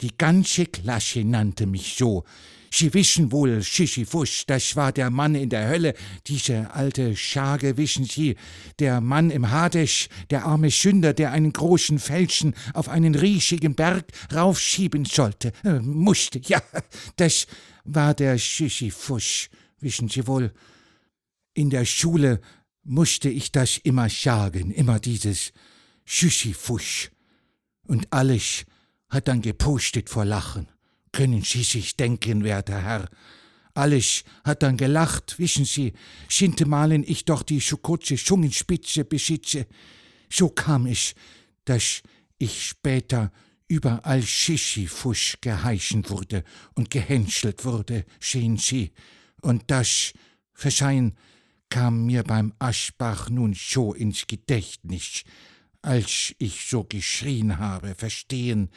[0.02, 2.24] Die ganze Klasse nannte mich so.
[2.70, 5.94] Sie wissen wohl, Schichifusch, das war der Mann in der Hölle,
[6.26, 8.36] diese alte Schage, wissen Sie,
[8.78, 14.04] der Mann im Hades, der arme Sünder, der einen großen Felsen auf einen riesigen Berg
[14.34, 16.60] raufschieben sollte, äh, musste, ja,
[17.16, 17.46] das
[17.84, 19.48] war der Schichifusch,
[19.80, 20.52] wissen Sie wohl.
[21.54, 22.40] In der Schule
[22.82, 25.52] musste ich das immer sagen, immer dieses
[26.04, 27.10] Schichifusch.
[27.86, 28.66] Und alles
[29.08, 30.68] hat dann gepustet vor Lachen.
[31.12, 33.08] Können Sie sich denken, werter Herr?
[33.74, 35.92] Alles hat dann gelacht, wissen Sie,
[36.28, 39.66] sintemalen ich doch die Schokotze Schungenspitze besitze.
[40.30, 41.14] So kam es,
[41.64, 42.02] dass
[42.38, 43.32] ich später
[43.68, 48.92] überall Schichifusch geheißen wurde und gehänschelt wurde, sehen Sie.
[49.42, 50.12] Und das,
[50.54, 51.16] verzeihen,
[51.68, 55.24] kam mir beim Aschbach nun so ins Gedächtnis,
[55.82, 58.70] als ich so geschrien habe, verstehen,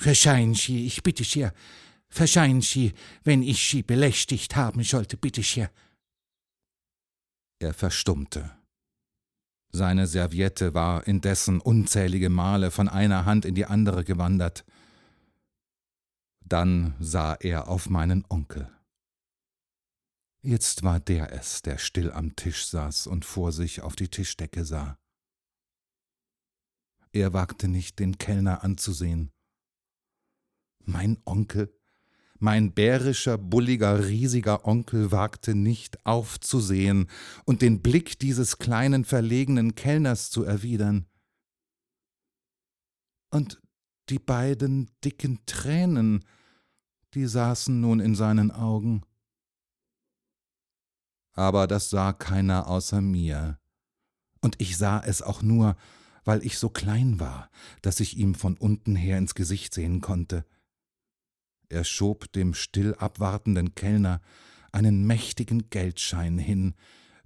[0.00, 1.52] Verzeihen Sie, ich bitte sehr,
[2.08, 5.70] verzeihen Sie, wenn ich Sie belästigt haben sollte, bitte sehr.
[7.58, 8.50] Er verstummte.
[9.72, 14.64] Seine Serviette war indessen unzählige Male von einer Hand in die andere gewandert.
[16.40, 18.70] Dann sah er auf meinen Onkel.
[20.40, 24.64] Jetzt war der es, der still am Tisch saß und vor sich auf die Tischdecke
[24.64, 24.96] sah.
[27.12, 29.32] Er wagte nicht, den Kellner anzusehen.
[30.84, 31.72] Mein Onkel,
[32.38, 37.10] mein bärischer, bulliger, riesiger Onkel wagte nicht aufzusehen
[37.44, 41.06] und den Blick dieses kleinen, verlegenen Kellners zu erwidern.
[43.30, 43.60] Und
[44.08, 46.24] die beiden dicken Tränen,
[47.14, 49.02] die saßen nun in seinen Augen.
[51.32, 53.58] Aber das sah keiner außer mir,
[54.40, 55.76] und ich sah es auch nur,
[56.30, 57.50] weil ich so klein war,
[57.82, 60.44] dass ich ihm von unten her ins Gesicht sehen konnte.
[61.68, 64.20] Er schob dem still abwartenden Kellner
[64.70, 66.74] einen mächtigen Geldschein hin,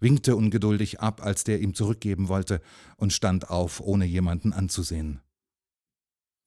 [0.01, 2.63] winkte ungeduldig ab, als der ihm zurückgeben wollte,
[2.97, 5.21] und stand auf, ohne jemanden anzusehen.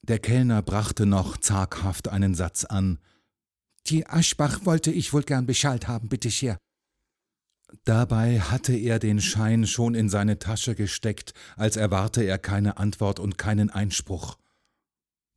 [0.02, 2.98] Der Kellner brachte noch zaghaft einen Satz an.
[3.86, 6.58] Die Aschbach wollte ich wohl gern Bescheid haben, bitte sehr.
[7.84, 13.20] Dabei hatte er den Schein schon in seine Tasche gesteckt, als erwarte er keine Antwort
[13.20, 14.38] und keinen Einspruch.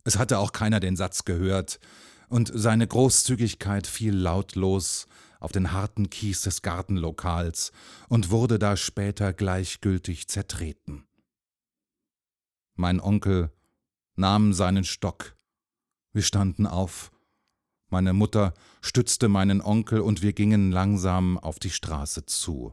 [0.05, 1.81] Es hatte auch keiner den Satz gehört,
[2.29, 5.09] und seine Großzügigkeit fiel lautlos
[5.41, 7.73] auf den harten Kies des Gartenlokals
[8.09, 11.09] und wurde da später gleichgültig zertreten.
[12.77, 13.51] Mein Onkel
[14.15, 15.37] nahm seinen Stock.
[16.13, 17.11] Wir standen auf.
[17.91, 22.73] Meine Mutter stützte meinen Onkel und wir gingen langsam auf die Straße zu.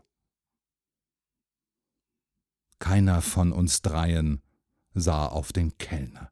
[2.79, 4.43] Keiner von uns dreien
[4.93, 6.31] sah auf den Kellner.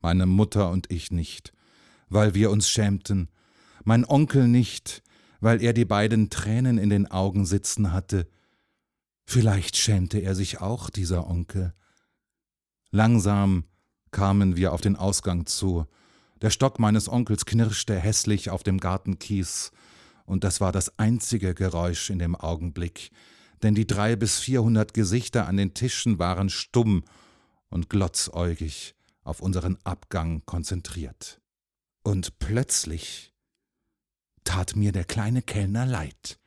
[0.00, 1.52] Meine Mutter und ich nicht,
[2.08, 3.28] weil wir uns schämten,
[3.84, 5.02] mein Onkel nicht,
[5.40, 8.26] weil er die beiden Tränen in den Augen sitzen hatte.
[9.26, 11.74] Vielleicht schämte er sich auch, dieser Onkel.
[12.90, 13.64] Langsam
[14.10, 15.86] kamen wir auf den Ausgang zu.
[16.42, 19.72] Der Stock meines Onkels knirschte hässlich auf dem Gartenkies,
[20.24, 23.10] und das war das einzige Geräusch in dem Augenblick,
[23.62, 27.04] denn die drei bis vierhundert Gesichter an den Tischen waren stumm
[27.68, 31.40] und glotzäugig auf unseren Abgang konzentriert.
[32.02, 33.34] Und plötzlich
[34.44, 36.38] tat mir der kleine Kellner leid.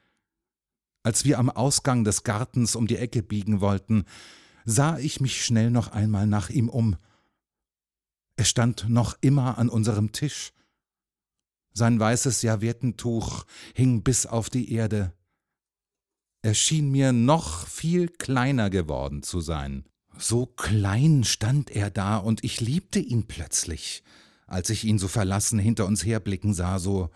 [1.03, 4.05] Als wir am Ausgang des Gartens um die Ecke biegen wollten,
[4.65, 6.95] sah ich mich schnell noch einmal nach ihm um.
[8.35, 10.53] Er stand noch immer an unserem Tisch.
[11.73, 15.13] Sein weißes Serviettentuch hing bis auf die Erde.
[16.41, 19.85] Er schien mir noch viel kleiner geworden zu sein.
[20.17, 24.03] So klein stand er da, und ich liebte ihn plötzlich,
[24.45, 27.09] als ich ihn so verlassen hinter uns herblicken sah, so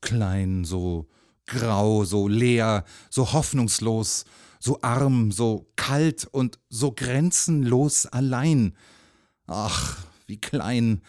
[0.00, 1.08] klein, so
[1.46, 4.24] grau, so leer, so hoffnungslos,
[4.58, 8.74] so arm, so kalt und so grenzenlos allein.
[9.46, 9.98] Ach,
[10.30, 11.02] wie klein.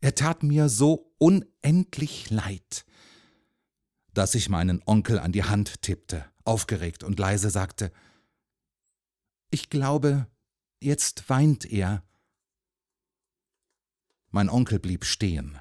[0.00, 2.84] Er tat mir so unendlich leid,
[4.14, 7.90] dass ich meinen Onkel an die Hand tippte, aufgeregt und leise sagte
[9.50, 10.28] Ich glaube,
[10.80, 12.04] jetzt weint er.
[14.30, 15.58] Mein Onkel blieb stehen.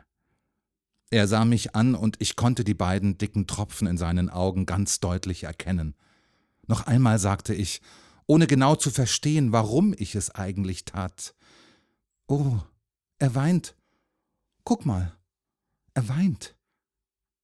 [1.10, 5.02] Er sah mich an, und ich konnte die beiden dicken Tropfen in seinen Augen ganz
[5.02, 5.96] deutlich erkennen.
[6.68, 7.82] Noch einmal sagte ich,
[8.28, 11.36] ohne genau zu verstehen, warum ich es eigentlich tat.
[12.28, 12.60] Oh,
[13.22, 13.76] er weint.
[14.64, 15.16] Guck mal,
[15.94, 16.56] er weint.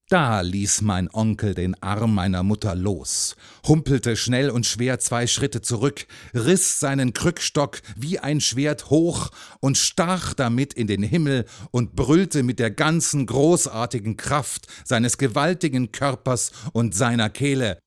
[0.10, 3.36] Da ließ mein Onkel den Arm meiner Mutter los,
[3.68, 9.78] humpelte schnell und schwer zwei Schritte zurück, riss seinen Krückstock wie ein Schwert hoch und
[9.78, 16.52] stach damit in den Himmel und brüllte mit der ganzen großartigen Kraft seines gewaltigen Körpers
[16.72, 17.78] und seiner Kehle.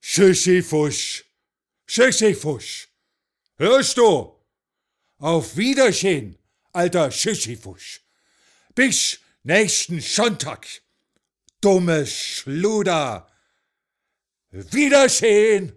[0.00, 1.24] Schüschifusch!
[1.86, 2.88] Schüschifusch!
[3.56, 4.36] Hörst du?
[5.18, 6.36] Auf Wiedersehen,
[6.72, 8.00] alter Schüschifusch!
[8.74, 10.66] Bis nächsten Sonntag!
[11.60, 13.26] dumme Schluder.
[14.50, 15.72] Wiedersehen!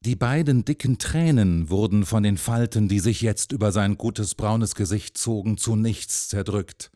[0.00, 4.74] Die beiden dicken Tränen wurden von den Falten, die sich jetzt über sein gutes braunes
[4.74, 6.90] Gesicht zogen, zu nichts zerdrückt.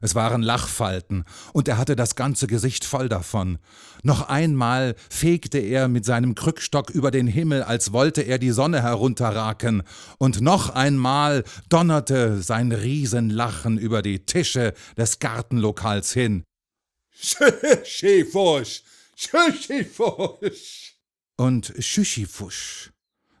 [0.00, 3.58] Es waren Lachfalten, und er hatte das ganze Gesicht voll davon.
[4.02, 8.82] Noch einmal fegte er mit seinem Krückstock über den Himmel, als wollte er die Sonne
[8.82, 9.82] herunterraken,
[10.18, 16.44] und noch einmal donnerte sein Riesenlachen über die Tische des Gartenlokals hin.
[17.10, 18.82] Schüschifusch,
[19.14, 20.94] Schüschifusch.
[21.36, 22.90] Und Schüschifusch,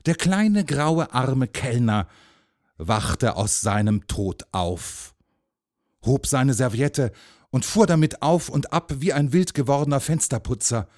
[0.04, 2.06] der kleine graue arme Kellner,
[2.76, 5.14] wachte aus seinem Tod auf,
[6.04, 7.12] hob seine Serviette
[7.50, 10.88] und fuhr damit auf und ab wie ein wild gewordener Fensterputzer.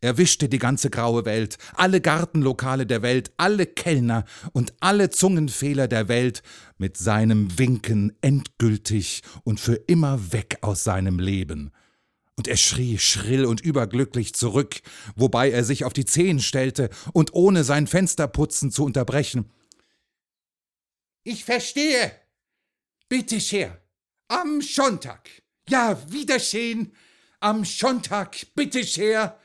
[0.00, 5.86] Er wischte die ganze graue Welt, alle Gartenlokale der Welt, alle Kellner und alle Zungenfehler
[5.86, 6.42] der Welt
[6.76, 11.70] mit seinem Winken endgültig und für immer weg aus seinem Leben
[12.36, 14.80] und er schrie schrill und überglücklich zurück,
[15.14, 19.50] wobei er sich auf die Zehen stellte und ohne sein Fensterputzen zu unterbrechen.
[21.24, 22.12] Ich verstehe.
[23.08, 23.81] Bitte sehr.
[24.32, 25.28] Am Sonntag.
[25.68, 26.94] Ja, Wiedersehen.
[27.40, 29.38] Am Sonntag, bitte sehr.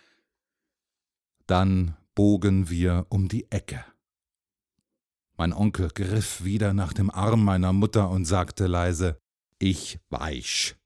[1.46, 3.84] Dann bogen wir um die Ecke.
[5.36, 9.20] Mein Onkel griff wieder nach dem Arm meiner Mutter und sagte leise
[9.60, 10.78] Ich weiß.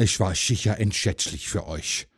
[0.00, 2.08] Ich war sicher entschätzlich für euch.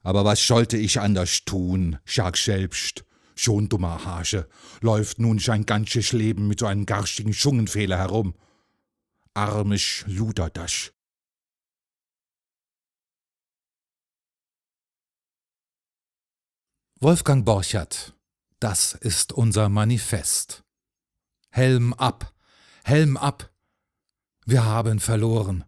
[0.00, 3.04] Aber was sollte ich anders tun, sag selbst.
[3.34, 4.48] Schon dummer Hage,
[4.80, 8.34] läuft nun sein ganzes Leben mit so einem garstigen Schungenfehler herum.
[9.36, 10.92] Armes Luderdasch.
[17.00, 18.14] Wolfgang Borchert,
[18.60, 20.62] das ist unser Manifest.
[21.50, 22.32] Helm ab,
[22.84, 23.52] Helm ab.
[24.46, 25.64] Wir haben verloren.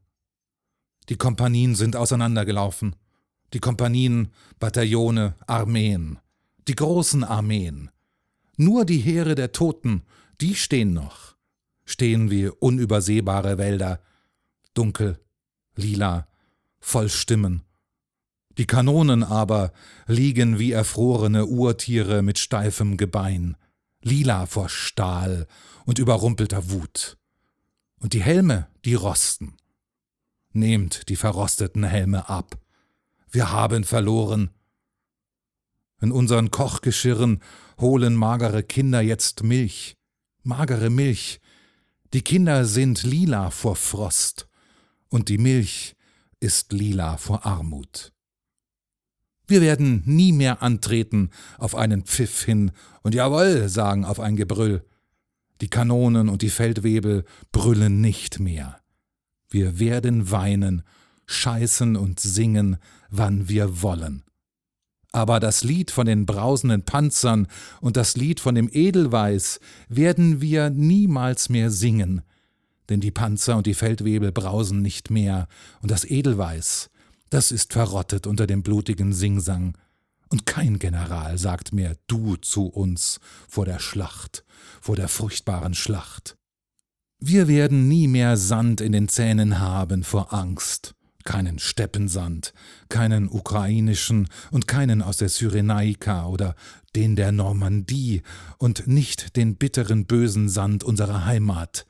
[1.09, 2.95] Die Kompanien sind auseinandergelaufen.
[3.53, 6.21] Die Kompanien, Bataillone, Armeen.
[6.69, 7.91] Die großen Armeen.
[8.57, 10.05] Nur die Heere der Toten,
[10.41, 11.36] die stehen noch.
[11.87, 14.01] Stehen wie unübersehbare Wälder,
[14.75, 15.19] dunkel,
[15.77, 16.29] lila,
[16.81, 17.63] voll Stimmen.
[18.59, 19.73] Die Kanonen aber
[20.07, 23.57] liegen wie erfrorene Urtiere mit steifem Gebein,
[24.03, 25.47] lila vor Stahl
[25.85, 27.17] und überrumpelter Wut.
[28.01, 29.57] Und die Helme, die rosten.
[30.53, 32.59] Nehmt die verrosteten Helme ab.
[33.31, 34.51] Wir haben verloren.
[36.01, 37.43] In unseren Kochgeschirren
[37.79, 39.97] holen magere Kinder jetzt Milch,
[40.43, 41.41] magere Milch.
[42.17, 44.49] Die Kinder sind lila vor Frost,
[45.11, 45.97] und die Milch
[46.41, 48.15] ist lila vor Armut.
[49.47, 54.83] Wir werden nie mehr antreten auf einen Pfiff hin und Jawoll sagen auf ein Gebrüll.
[55.61, 58.81] Die Kanonen und die Feldwebel brüllen nicht mehr.
[59.51, 60.85] Wir werden weinen,
[61.27, 62.79] scheißen und singen,
[63.11, 64.25] wann wir wollen.
[65.17, 67.47] Aber das Lied von den brausenden Panzern
[67.81, 72.21] und das Lied von dem Edelweiß werden wir niemals mehr singen,
[72.91, 75.49] denn die Panzer und die Feldwebel brausen nicht mehr,
[75.81, 76.91] und das Edelweiß,
[77.31, 79.79] das ist verrottet unter dem blutigen Singsang.
[80.29, 84.45] Und kein General sagt mehr du zu uns vor der Schlacht,
[84.83, 86.37] vor der furchtbaren Schlacht.
[87.21, 90.95] Wir werden nie mehr Sand in den Zähnen haben vor Angst,
[91.27, 92.55] keinen Steppensand,
[92.89, 96.57] keinen ukrainischen und keinen aus der Cyrenaika oder
[96.95, 98.23] den der Normandie
[98.57, 101.85] und nicht den bitteren bösen Sand unserer Heimat,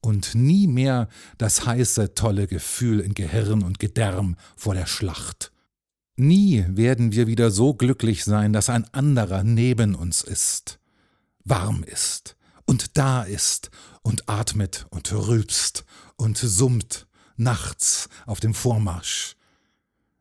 [0.00, 1.08] und nie mehr
[1.38, 5.52] das heiße, tolle Gefühl in Gehirn und Gedärm vor der Schlacht.
[6.16, 10.78] Nie werden wir wieder so glücklich sein, dass ein anderer neben uns ist,
[11.44, 13.70] warm ist und da ist
[14.02, 15.84] und atmet und rülpst
[16.16, 17.07] und summt
[17.38, 19.36] nachts auf dem Vormarsch.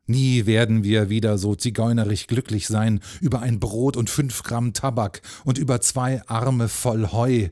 [0.05, 5.21] Nie werden wir wieder so zigeunerisch glücklich sein über ein Brot und fünf Gramm Tabak
[5.43, 7.49] und über zwei Arme voll Heu,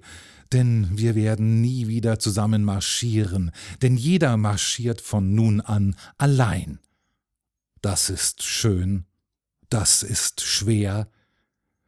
[0.53, 3.51] denn wir werden nie wieder zusammen marschieren,
[3.81, 6.79] denn jeder marschiert von nun an allein.
[7.81, 9.03] Das ist schön,
[9.69, 11.09] das ist schwer,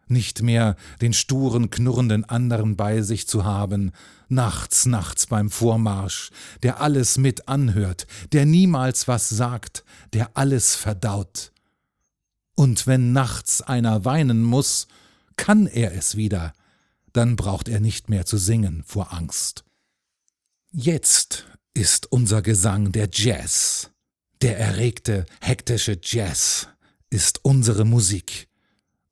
[0.09, 3.91] nicht mehr den sturen, knurrenden anderen bei sich zu haben,
[4.29, 6.31] nachts, nachts beim Vormarsch,
[6.63, 9.83] der alles mit anhört, der niemals was sagt,
[10.13, 11.51] der alles verdaut.
[12.55, 14.87] Und wenn nachts einer weinen muss,
[15.35, 16.53] kann er es wieder,
[17.13, 19.63] dann braucht er nicht mehr zu singen vor Angst.
[20.71, 23.91] Jetzt ist unser Gesang der Jazz.
[24.41, 26.67] Der erregte, hektische Jazz
[27.09, 28.47] ist unsere Musik.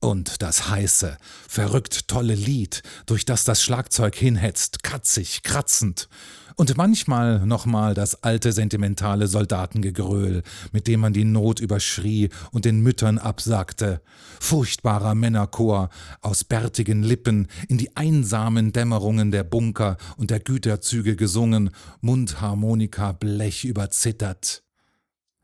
[0.05, 1.17] Und das heiße,
[1.49, 6.09] verrückt tolle Lied, durch das das Schlagzeug hinhetzt, katzig, kratzend,
[6.57, 12.81] und manchmal nochmal das alte sentimentale Soldatengegröhl, mit dem man die Not überschrie und den
[12.81, 13.99] Müttern absagte,
[14.39, 15.89] furchtbarer Männerchor
[16.21, 23.65] aus bärtigen Lippen in die einsamen Dämmerungen der Bunker und der Güterzüge gesungen, Mundharmonika Blech
[23.65, 24.61] überzittert.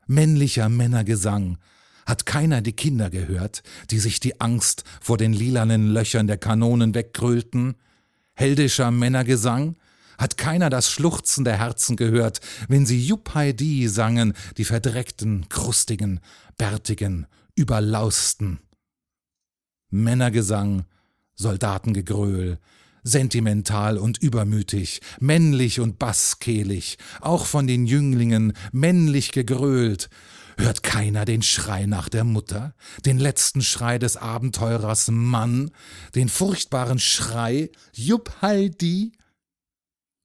[0.06, 1.58] Männlicher Männergesang,
[2.06, 6.94] hat keiner die Kinder gehört, die sich die Angst vor den lilanen Löchern der Kanonen
[6.94, 7.74] weggrölten?
[8.34, 9.76] Heldischer Männergesang,
[10.18, 16.20] hat keiner das Schluchzen der Herzen gehört, wenn sie Jupp Heidi sangen, die verdreckten, krustigen,
[16.56, 18.60] bärtigen, überlausten.
[19.90, 20.84] Männergesang,
[21.34, 22.58] Soldatengegröhl,
[23.02, 30.08] sentimental und übermütig, männlich und basskehlig, auch von den Jünglingen männlich gegrölt,
[30.56, 32.74] Hört keiner den Schrei nach der Mutter,
[33.04, 35.70] den letzten Schrei des Abenteurers Mann,
[36.14, 39.12] den furchtbaren Schrei Jupp Heidi?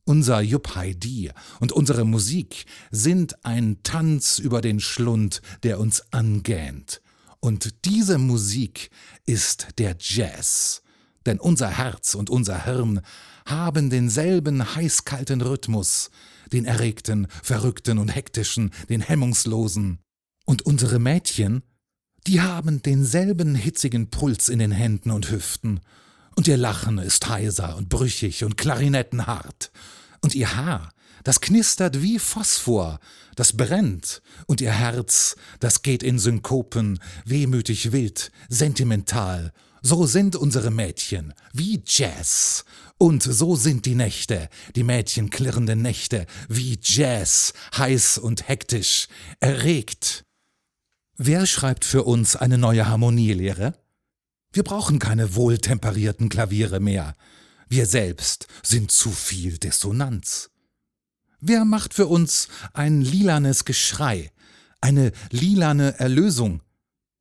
[0.05, 7.01] Unser Juppheidi und unsere Musik sind ein Tanz über den Schlund, der uns angähnt.
[7.41, 8.89] Und diese Musik
[9.25, 10.81] ist der Jazz.
[11.25, 13.01] Denn unser Herz und unser Hirn
[13.45, 16.09] haben denselben heißkalten Rhythmus,
[16.53, 19.99] den erregten, verrückten und hektischen, den hemmungslosen.
[20.49, 21.61] Und unsere Mädchen,
[22.25, 25.81] die haben denselben hitzigen Puls in den Händen und Hüften.
[26.37, 29.71] Und ihr Lachen ist heiser und brüchig und klarinettenhart.
[30.21, 30.93] Und ihr Haar,
[31.25, 32.99] das knistert wie Phosphor,
[33.35, 39.51] das brennt, und ihr Herz, das geht in Synkopen, wehmütig wild, sentimental.
[39.81, 42.63] So sind unsere Mädchen, wie Jazz.
[42.97, 49.07] Und so sind die Nächte, die mädchenklirrenden Nächte, wie Jazz, heiß und hektisch,
[49.41, 50.23] erregt.
[51.19, 53.73] Wer schreibt für uns eine neue Harmonielehre?
[54.53, 57.15] Wir brauchen keine wohltemperierten Klaviere mehr.
[57.67, 60.51] Wir selbst sind zu viel Dissonanz.
[61.39, 64.31] Wer macht für uns ein lilanes Geschrei,
[64.79, 66.61] eine lilane Erlösung?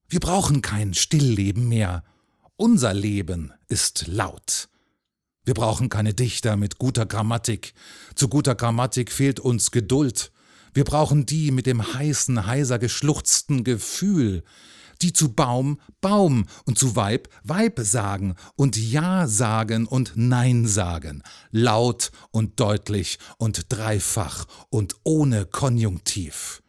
[0.09, 2.05] Wir brauchen kein Stillleben mehr.
[2.57, 4.69] Unser Leben ist laut.
[5.45, 7.73] Wir brauchen keine Dichter mit guter Grammatik.
[8.15, 10.33] Zu guter Grammatik fehlt uns Geduld.
[10.77, 14.45] Wir brauchen die mit dem heißen, heiser geschluchzten Gefühl,
[15.01, 21.23] die zu Baum Baum und zu Weib Weib sagen und Ja sagen und Nein sagen,
[21.51, 26.63] laut und deutlich und dreifach und ohne Konjunktiv.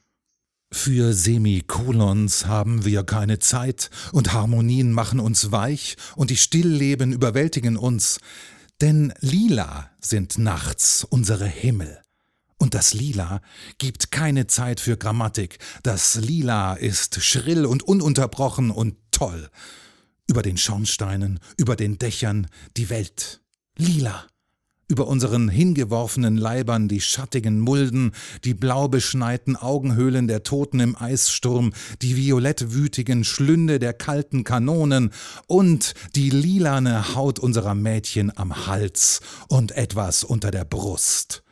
[0.71, 7.75] Für Semikolons haben wir keine Zeit, und Harmonien machen uns weich, und die Stillleben überwältigen
[7.75, 8.21] uns,
[8.79, 11.99] denn lila sind nachts unsere Himmel.
[12.57, 13.41] Und das Lila
[13.77, 15.59] gibt keine Zeit für Grammatik.
[15.83, 19.49] Das Lila ist schrill und ununterbrochen und toll.
[20.27, 23.41] Über den Schornsteinen, über den Dächern, die Welt.
[23.77, 24.25] Lila.
[24.89, 28.13] Über unseren hingeworfenen Leibern die schattigen Mulden,
[28.45, 35.11] die blau beschneiten Augenhöhlen der Toten im Eissturm, die violettwütigen Schlünde der kalten Kanonen
[35.45, 41.43] und die lilane Haut unserer Mädchen am Hals und etwas unter der Brust.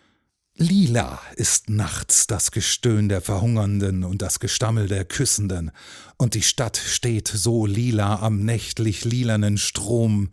[0.58, 5.72] Lila ist nachts das Gestöhn der Verhungernden und das Gestammel der Küssenden,
[6.16, 10.30] und die Stadt steht so lila am nächtlich lilanen Strom,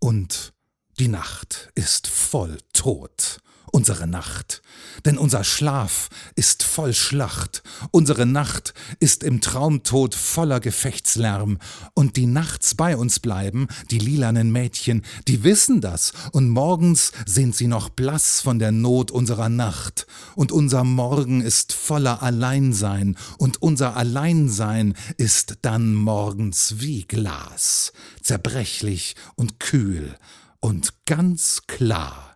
[0.00, 0.52] und
[0.98, 3.38] die Nacht ist voll Tod
[3.72, 4.62] unsere Nacht.
[5.04, 11.58] Denn unser Schlaf ist voll Schlacht, unsere Nacht ist im Traumtod voller Gefechtslärm,
[11.94, 17.56] und die nachts bei uns bleiben, die lilanen Mädchen, die wissen das, und morgens sind
[17.56, 20.06] sie noch blass von der Not unserer Nacht,
[20.36, 29.16] und unser Morgen ist voller Alleinsein, und unser Alleinsein ist dann morgens wie Glas, zerbrechlich
[29.34, 30.14] und kühl
[30.60, 32.31] und ganz klar.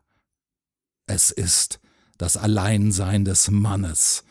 [1.07, 1.78] Es ist
[2.18, 4.24] das Alleinsein des Mannes.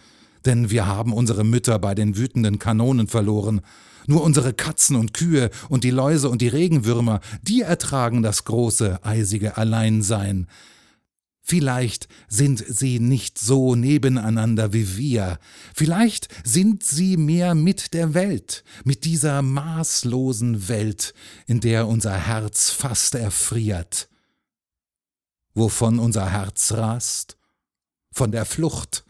[0.43, 3.61] Denn wir haben unsere Mütter bei den wütenden Kanonen verloren.
[4.07, 9.03] Nur unsere Katzen und Kühe und die Läuse und die Regenwürmer, die ertragen das große,
[9.03, 10.47] eisige Alleinsein.
[11.41, 15.39] Vielleicht sind sie nicht so nebeneinander wie wir,
[15.75, 21.13] vielleicht sind sie mehr mit der Welt, mit dieser maßlosen Welt,
[21.45, 24.09] in der unser Herz fast erfriert
[25.55, 27.37] wovon unser Herz rast?
[28.11, 29.03] Von der Flucht.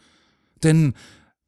[0.62, 0.94] Denn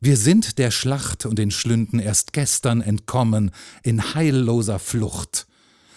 [0.00, 3.50] wir sind der Schlacht und den Schlünden erst gestern entkommen,
[3.82, 5.46] in heilloser Flucht.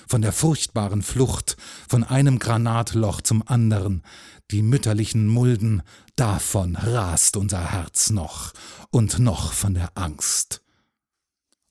[0.07, 1.55] Von der furchtbaren Flucht,
[1.87, 4.01] von einem Granatloch zum anderen,
[4.49, 5.83] die mütterlichen Mulden,
[6.15, 8.53] davon rast unser Herz noch
[8.89, 10.61] und noch von der Angst.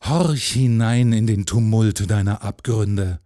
[0.02, 3.20] Horch hinein in den Tumult deiner Abgründe.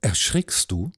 [0.00, 0.92] Erschrickst du?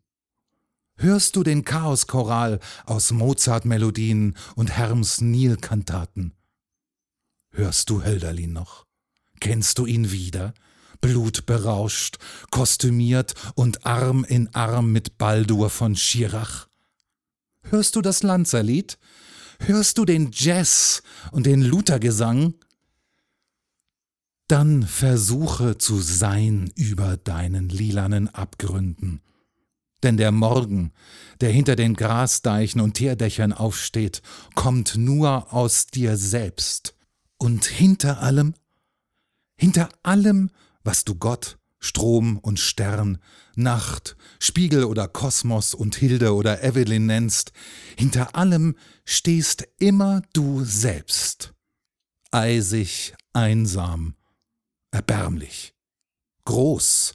[1.01, 6.34] Hörst du den Chaoschoral aus Mozart-Melodien und Herms Nilkantaten.
[7.53, 8.86] Hörst du Hölderlin noch?
[9.40, 10.55] Kennst du ihn wieder?
[11.01, 12.18] Blutberauscht,
[12.51, 16.68] kostümiert und Arm in Arm mit Baldur von Schirach?
[17.62, 18.98] Hörst du das Lanzerlied?
[19.61, 22.55] Hörst du den Jazz und den Luthergesang?
[24.48, 29.22] Dann versuche zu sein über deinen lilanen Abgründen
[30.03, 30.92] denn der Morgen,
[31.40, 34.22] der hinter den Grasdeichen und Teerdächern aufsteht,
[34.55, 36.94] kommt nur aus dir selbst.
[37.38, 38.55] Und hinter allem,
[39.57, 40.51] hinter allem,
[40.84, 43.18] was du Gott, Strom und Stern,
[43.57, 47.53] Nacht, Spiegel oder Kosmos und Hilde oder Evelyn nennst,
[47.96, 51.55] hinter allem stehst immer du selbst.
[52.30, 54.14] Eisig, einsam,
[54.90, 55.74] erbärmlich,
[56.44, 57.14] groß,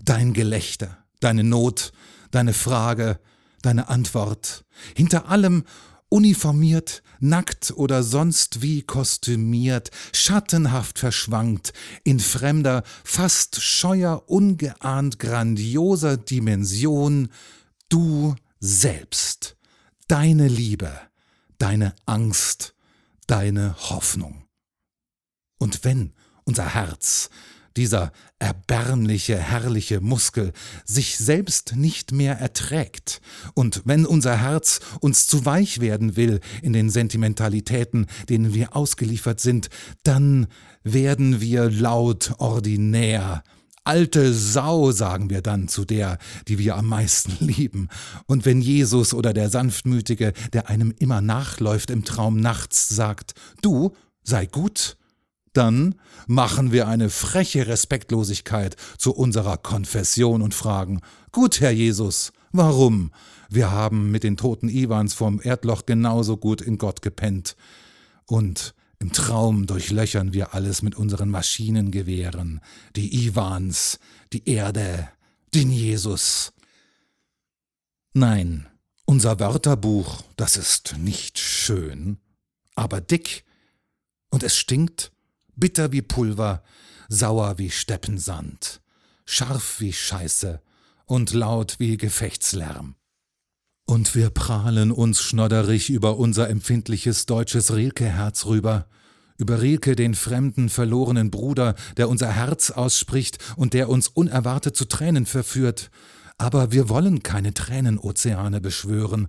[0.00, 1.92] dein Gelächter, deine Not,
[2.34, 3.18] deine Frage,
[3.62, 4.64] deine Antwort.
[4.94, 5.64] Hinter allem
[6.08, 11.72] uniformiert, nackt oder sonst wie kostümiert, schattenhaft verschwankt,
[12.04, 17.30] in fremder, fast scheuer, ungeahnt grandioser Dimension,
[17.88, 19.56] du selbst,
[20.08, 20.92] deine Liebe,
[21.58, 22.74] deine Angst,
[23.26, 24.46] deine Hoffnung.
[25.58, 26.12] Und wenn
[26.44, 27.30] unser Herz
[27.76, 30.52] dieser erbärmliche, herrliche Muskel,
[30.84, 33.20] sich selbst nicht mehr erträgt.
[33.54, 39.40] Und wenn unser Herz uns zu weich werden will in den Sentimentalitäten, denen wir ausgeliefert
[39.40, 39.68] sind,
[40.02, 40.46] dann
[40.82, 43.42] werden wir laut ordinär.
[43.86, 46.18] Alte Sau, sagen wir dann zu der,
[46.48, 47.88] die wir am meisten lieben.
[48.26, 53.94] Und wenn Jesus oder der Sanftmütige, der einem immer nachläuft im Traum nachts, sagt, du,
[54.22, 54.96] sei gut,
[55.56, 55.94] dann
[56.26, 61.00] machen wir eine freche Respektlosigkeit zu unserer Konfession und fragen,
[61.32, 63.12] gut, Herr Jesus, warum?
[63.48, 67.56] Wir haben mit den toten Iwans vom Erdloch genauso gut in Gott gepennt.
[68.26, 72.60] Und im Traum durchlöchern wir alles mit unseren Maschinengewehren,
[72.96, 73.98] die Iwans,
[74.32, 75.08] die Erde,
[75.54, 76.52] den Jesus.
[78.12, 78.66] Nein,
[79.04, 82.18] unser Wörterbuch, das ist nicht schön,
[82.74, 83.44] aber dick,
[84.30, 85.12] und es stinkt,
[85.56, 86.62] bitter wie Pulver,
[87.08, 88.80] sauer wie Steppensand,
[89.24, 90.60] scharf wie Scheiße
[91.06, 92.96] und laut wie Gefechtslärm.
[93.86, 98.86] Und wir prahlen uns schnodderig über unser empfindliches deutsches Rilke-Herz rüber,
[99.36, 104.86] über Rilke, den fremden, verlorenen Bruder, der unser Herz ausspricht und der uns unerwartet zu
[104.86, 105.90] Tränen verführt.
[106.38, 109.28] Aber wir wollen keine Tränenozeane beschwören.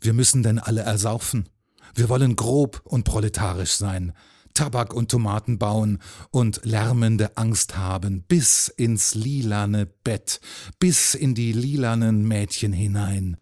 [0.00, 1.48] Wir müssen denn alle ersaufen.
[1.94, 4.12] Wir wollen grob und proletarisch sein,
[4.54, 5.98] Tabak und Tomaten bauen
[6.30, 10.40] und lärmende Angst haben bis ins lilane Bett,
[10.78, 13.36] bis in die lilanen Mädchen hinein.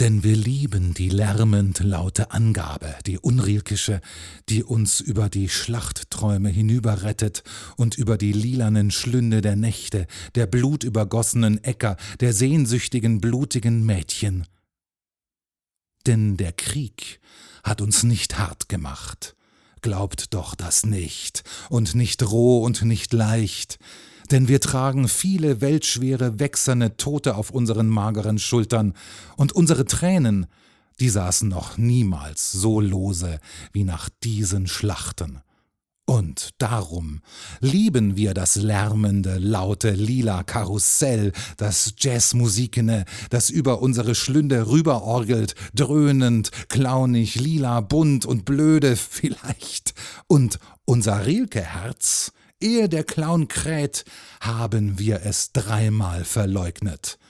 [0.00, 4.00] Denn wir lieben die lärmend laute Angabe, die unrilkische,
[4.48, 7.42] die uns über die Schlachtträume hinüberrettet
[7.76, 10.06] und über die lilanen Schlünde der Nächte,
[10.36, 14.46] der blutübergossenen Äcker, der sehnsüchtigen, blutigen Mädchen.
[16.06, 17.20] Denn der Krieg
[17.62, 19.36] hat uns nicht hart gemacht.
[19.82, 23.78] Glaubt doch das nicht, und nicht roh und nicht leicht,
[24.30, 28.94] denn wir tragen viele weltschwere, wächserne Tote auf unseren mageren Schultern,
[29.36, 30.46] und unsere Tränen,
[31.00, 33.40] die saßen noch niemals so lose
[33.72, 35.40] wie nach diesen Schlachten.
[36.10, 37.20] Und darum
[37.60, 46.50] lieben wir das lärmende, laute, lila Karussell, das Jazzmusikene, das über unsere Schlünde rüberorgelt, dröhnend,
[46.68, 49.94] klaunig, lila, bunt und blöde vielleicht.
[50.26, 54.04] Und unser Rilke-Herz, ehe der Clown kräht,
[54.40, 57.20] haben wir es dreimal verleugnet.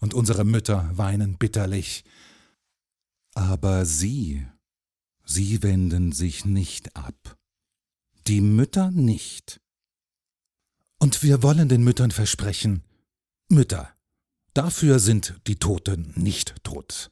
[0.00, 2.02] Und unsere Mütter weinen bitterlich.
[3.34, 4.44] Aber sie,
[5.24, 7.37] sie wenden sich nicht ab.
[8.28, 9.60] Die Mütter nicht.
[10.98, 12.84] Und wir wollen den Müttern versprechen,
[13.48, 13.88] Mütter,
[14.52, 17.10] dafür sind die Toten nicht tot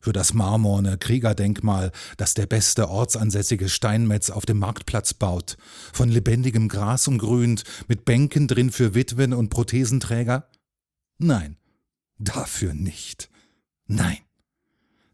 [0.00, 5.56] für das marmorne Kriegerdenkmal, das der beste ortsansässige Steinmetz auf dem Marktplatz baut,
[5.94, 10.50] von lebendigem Gras umgrünt, mit Bänken drin für Witwen und Prothesenträger?
[11.16, 11.56] Nein,
[12.18, 13.30] dafür nicht.
[13.86, 14.18] Nein,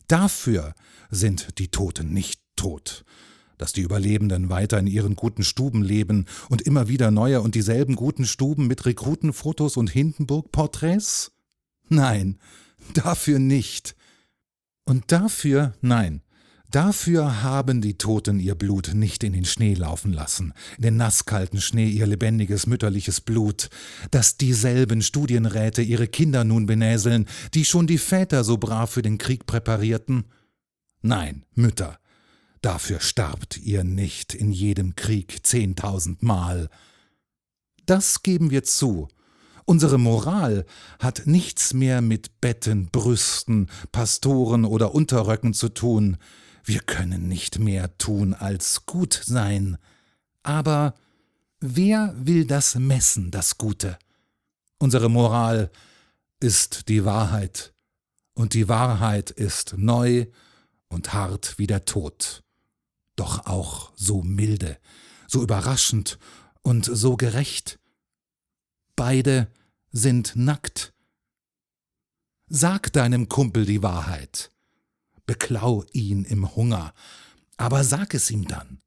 [0.08, 0.74] dafür
[1.08, 3.04] sind die Toten nicht tot,
[3.60, 7.94] dass die Überlebenden weiter in ihren guten Stuben leben und immer wieder neue und dieselben
[7.94, 11.32] guten Stuben mit Rekrutenfotos und Hindenburg-Porträts?
[11.88, 12.38] Nein,
[12.94, 13.94] dafür nicht.
[14.84, 16.22] Und dafür, nein,
[16.70, 21.60] dafür haben die Toten ihr Blut nicht in den Schnee laufen lassen, in den nasskalten
[21.60, 23.68] Schnee ihr lebendiges mütterliches Blut,
[24.10, 29.18] dass dieselben Studienräte ihre Kinder nun benäseln, die schon die Väter so brav für den
[29.18, 30.24] Krieg präparierten.
[31.02, 31.99] Nein, Mütter,
[32.62, 36.68] dafür starbt ihr nicht in jedem Krieg zehntausendmal.
[37.86, 39.08] Das geben wir zu,
[39.70, 40.66] Unsere Moral
[40.98, 46.16] hat nichts mehr mit Betten, Brüsten, Pastoren oder Unterröcken zu tun.
[46.64, 49.78] Wir können nicht mehr tun als gut sein.
[50.42, 50.94] Aber
[51.60, 53.96] wer will das messen, das Gute?
[54.78, 55.70] Unsere Moral
[56.40, 57.72] ist die Wahrheit,
[58.34, 60.26] und die Wahrheit ist neu
[60.88, 62.42] und hart wie der Tod,
[63.20, 64.78] doch auch so milde,
[65.28, 66.18] so überraschend
[66.62, 67.78] und so gerecht.
[68.96, 69.52] Beide
[69.92, 70.94] sind nackt.
[72.46, 74.50] Sag deinem Kumpel die Wahrheit.
[75.26, 76.94] Beklau ihn im Hunger,
[77.58, 78.80] aber sag es ihm dann.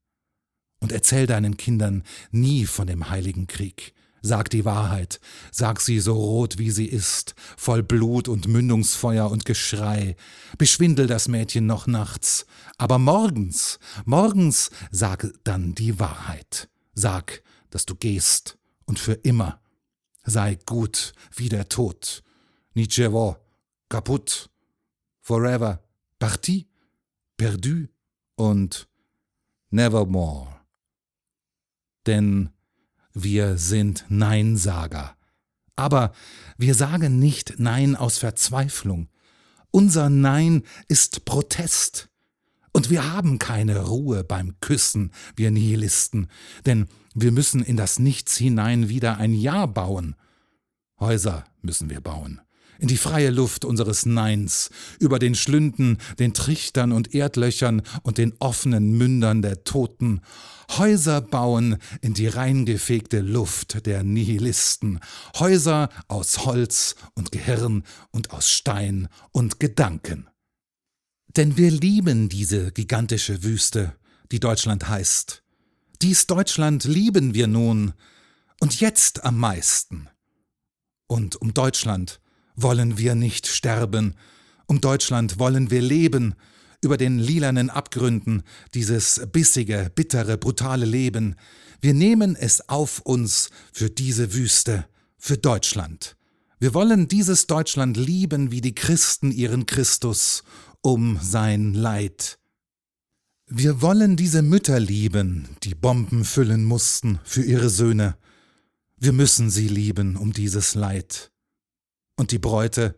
[0.79, 3.93] Und erzähl deinen Kindern nie von dem heiligen Krieg.
[4.25, 5.19] Sag die Wahrheit,
[5.51, 10.15] sag sie so rot wie sie ist, voll Blut und Mündungsfeuer und Geschrei.
[10.57, 12.45] Beschwindel das Mädchen noch nachts,
[12.77, 16.69] aber morgens, morgens sag dann die Wahrheit.
[16.93, 19.59] Sag, dass du gehst und für immer
[20.23, 22.23] sei gut wie der Tod.
[22.75, 23.35] Nichevo,
[23.89, 24.49] kaputt,
[25.19, 25.83] forever,
[26.17, 26.69] parti,
[27.35, 27.87] perdu
[28.35, 28.87] und
[29.69, 30.47] nevermore.
[32.05, 32.51] Denn
[33.13, 35.15] wir sind Neinsager.
[35.75, 36.13] Aber
[36.57, 39.09] wir sagen nicht Nein aus Verzweiflung.
[39.71, 42.09] Unser Nein ist Protest.
[42.73, 46.27] Und wir haben keine Ruhe beim Küssen, wir Nihilisten,
[46.65, 50.15] denn wir müssen in das Nichts hinein wieder ein Ja bauen.
[50.99, 52.41] Häuser müssen wir bauen.
[52.83, 54.69] In die freie Luft unseres Neins,
[54.99, 60.19] über den Schlünden, den Trichtern und Erdlöchern und den offenen Mündern der Toten.
[60.69, 64.99] Häuser bauen in die reingefegte Luft der Nihilisten.
[65.39, 70.27] Häuser aus Holz und Gehirn und aus Stein und Gedanken.
[71.37, 73.95] Denn wir lieben diese gigantische Wüste,
[74.33, 75.41] die Deutschland heißt.
[76.01, 77.93] Dies Deutschland lieben wir nun
[78.59, 80.09] und jetzt am meisten.
[81.07, 82.19] Und um Deutschland
[82.55, 84.15] wollen wir nicht sterben,
[84.65, 86.35] um Deutschland wollen wir leben,
[86.83, 88.43] über den lilanen Abgründen,
[88.73, 91.35] dieses bissige, bittere, brutale Leben.
[91.81, 94.85] Wir nehmen es auf uns für diese Wüste,
[95.17, 96.17] für Deutschland.
[96.59, 100.43] Wir wollen dieses Deutschland lieben wie die Christen ihren Christus,
[100.81, 102.39] um sein Leid.
[103.47, 108.17] Wir wollen diese Mütter lieben, die Bomben füllen mussten für ihre Söhne.
[108.97, 111.32] Wir müssen sie lieben um dieses Leid.
[112.15, 112.95] Und die Bräute,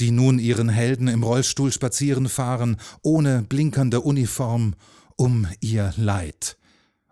[0.00, 4.74] die nun ihren Helden im Rollstuhl spazieren fahren, ohne blinkernde Uniform,
[5.16, 6.56] um ihr Leid.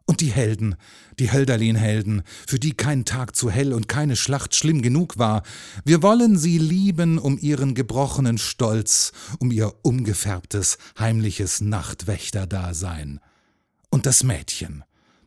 [0.07, 0.77] Und die Helden,
[1.19, 5.43] die Hölderlin-Helden, für die kein Tag zu hell und keine Schlacht schlimm genug war,
[5.87, 13.21] wir wollen sie lieben um ihren gebrochenen Stolz, um ihr umgefärbtes, heimliches Nachtwächterdasein.
[13.89, 14.85] Und das Mädchen,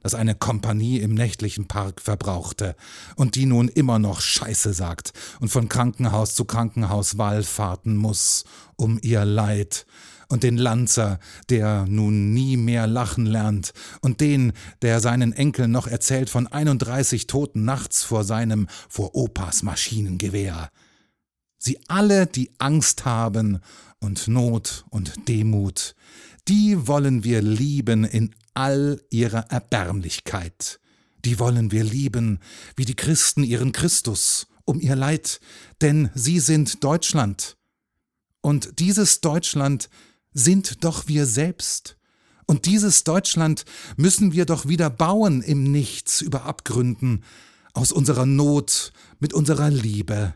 [0.08, 2.78] das eine Kompanie im nächtlichen Park verbrauchte
[3.18, 8.46] und die nun immer noch Scheiße sagt und von Krankenhaus zu Krankenhaus wallfahrten muss,
[8.78, 9.86] um ihr Leid,
[10.30, 15.88] und den Lanzer, der nun nie mehr lachen lernt, und den, der seinen Enkeln noch
[15.88, 20.70] erzählt von 31 Toten nachts vor seinem, vor Opas Maschinengewehr.
[21.58, 23.60] Sie alle, die Angst haben
[24.00, 25.96] und Not und Demut,
[26.48, 30.80] die wollen wir lieben in all ihrer Erbärmlichkeit.
[31.24, 32.40] Die wollen wir lieben,
[32.76, 35.40] wie die Christen ihren Christus, um ihr Leid,
[35.82, 37.56] denn sie sind Deutschland.
[38.42, 39.90] Und dieses Deutschland
[40.34, 41.98] sind doch wir selbst.
[42.48, 43.64] Und dieses Deutschland
[43.96, 47.24] müssen wir doch wieder bauen im Nichts über Abgründen,
[47.74, 50.34] aus unserer Not, mit unserer Liebe.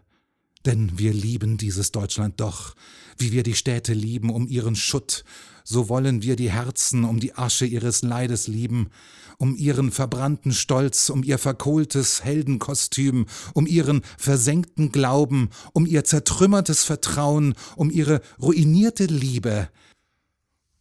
[0.67, 2.75] Denn wir lieben dieses Deutschland doch,
[3.17, 5.23] wie wir die Städte lieben um ihren Schutt,
[5.63, 8.89] so wollen wir die Herzen um die Asche ihres Leides lieben,
[9.37, 16.83] um ihren verbrannten Stolz, um ihr verkohltes Heldenkostüm, um ihren versenkten Glauben, um ihr zertrümmertes
[16.83, 19.69] Vertrauen, um ihre ruinierte Liebe.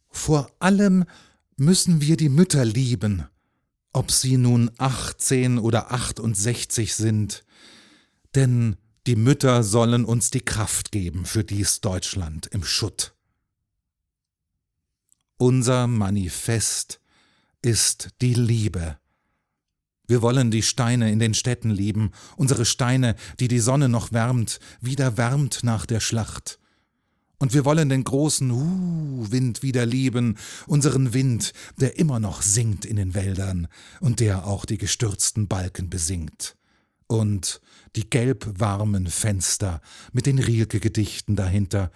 [0.09, 1.05] Vor allem
[1.57, 3.25] müssen wir die Mütter lieben,
[3.93, 7.43] ob sie nun achtzehn oder achtundsechzig sind,
[8.35, 8.75] denn
[9.07, 13.15] die Mütter sollen uns die Kraft geben für dies Deutschland im Schutt.
[15.41, 17.01] Unser Manifest
[17.63, 18.99] ist die Liebe.
[20.05, 24.59] Wir wollen die Steine in den Städten lieben, unsere Steine, die die Sonne noch wärmt,
[24.81, 26.59] wieder wärmt nach der Schlacht.
[27.39, 30.37] Und wir wollen den großen Hu-Wind wieder lieben,
[30.67, 33.67] unseren Wind, der immer noch singt in den Wäldern
[33.99, 36.55] und der auch die gestürzten Balken besingt.
[37.07, 37.61] Und
[37.95, 39.81] die gelbwarmen Fenster
[40.13, 41.91] mit den Rilke-Gedichten dahinter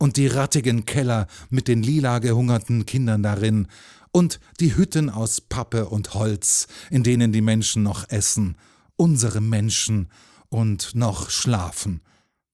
[0.00, 3.68] und die rattigen Keller mit den lila gehungerten Kindern darin
[4.12, 8.56] und die Hütten aus Pappe und Holz, in denen die Menschen noch essen,
[8.96, 10.08] unsere Menschen
[10.48, 12.00] und noch schlafen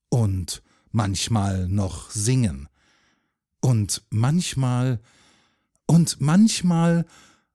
[0.08, 2.68] und manchmal noch singen
[3.60, 5.00] und manchmal
[5.86, 7.06] und manchmal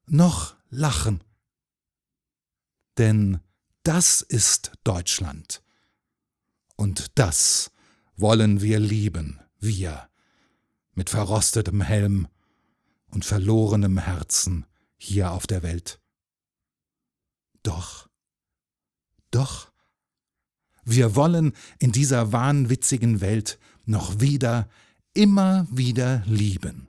[0.06, 1.22] noch lachen.
[2.98, 3.42] Denn
[3.84, 5.62] das ist Deutschland.
[6.78, 7.72] Und das
[8.16, 10.10] wollen wir lieben wir,
[10.94, 12.28] mit verrostetem Helm
[13.08, 14.66] und verlorenem Herzen
[14.98, 16.00] hier auf der Welt.
[17.64, 18.10] Doch,
[19.30, 19.72] doch,
[20.84, 24.68] wir wollen in dieser wahnwitzigen Welt noch wieder,
[25.14, 26.80] immer wieder lieben.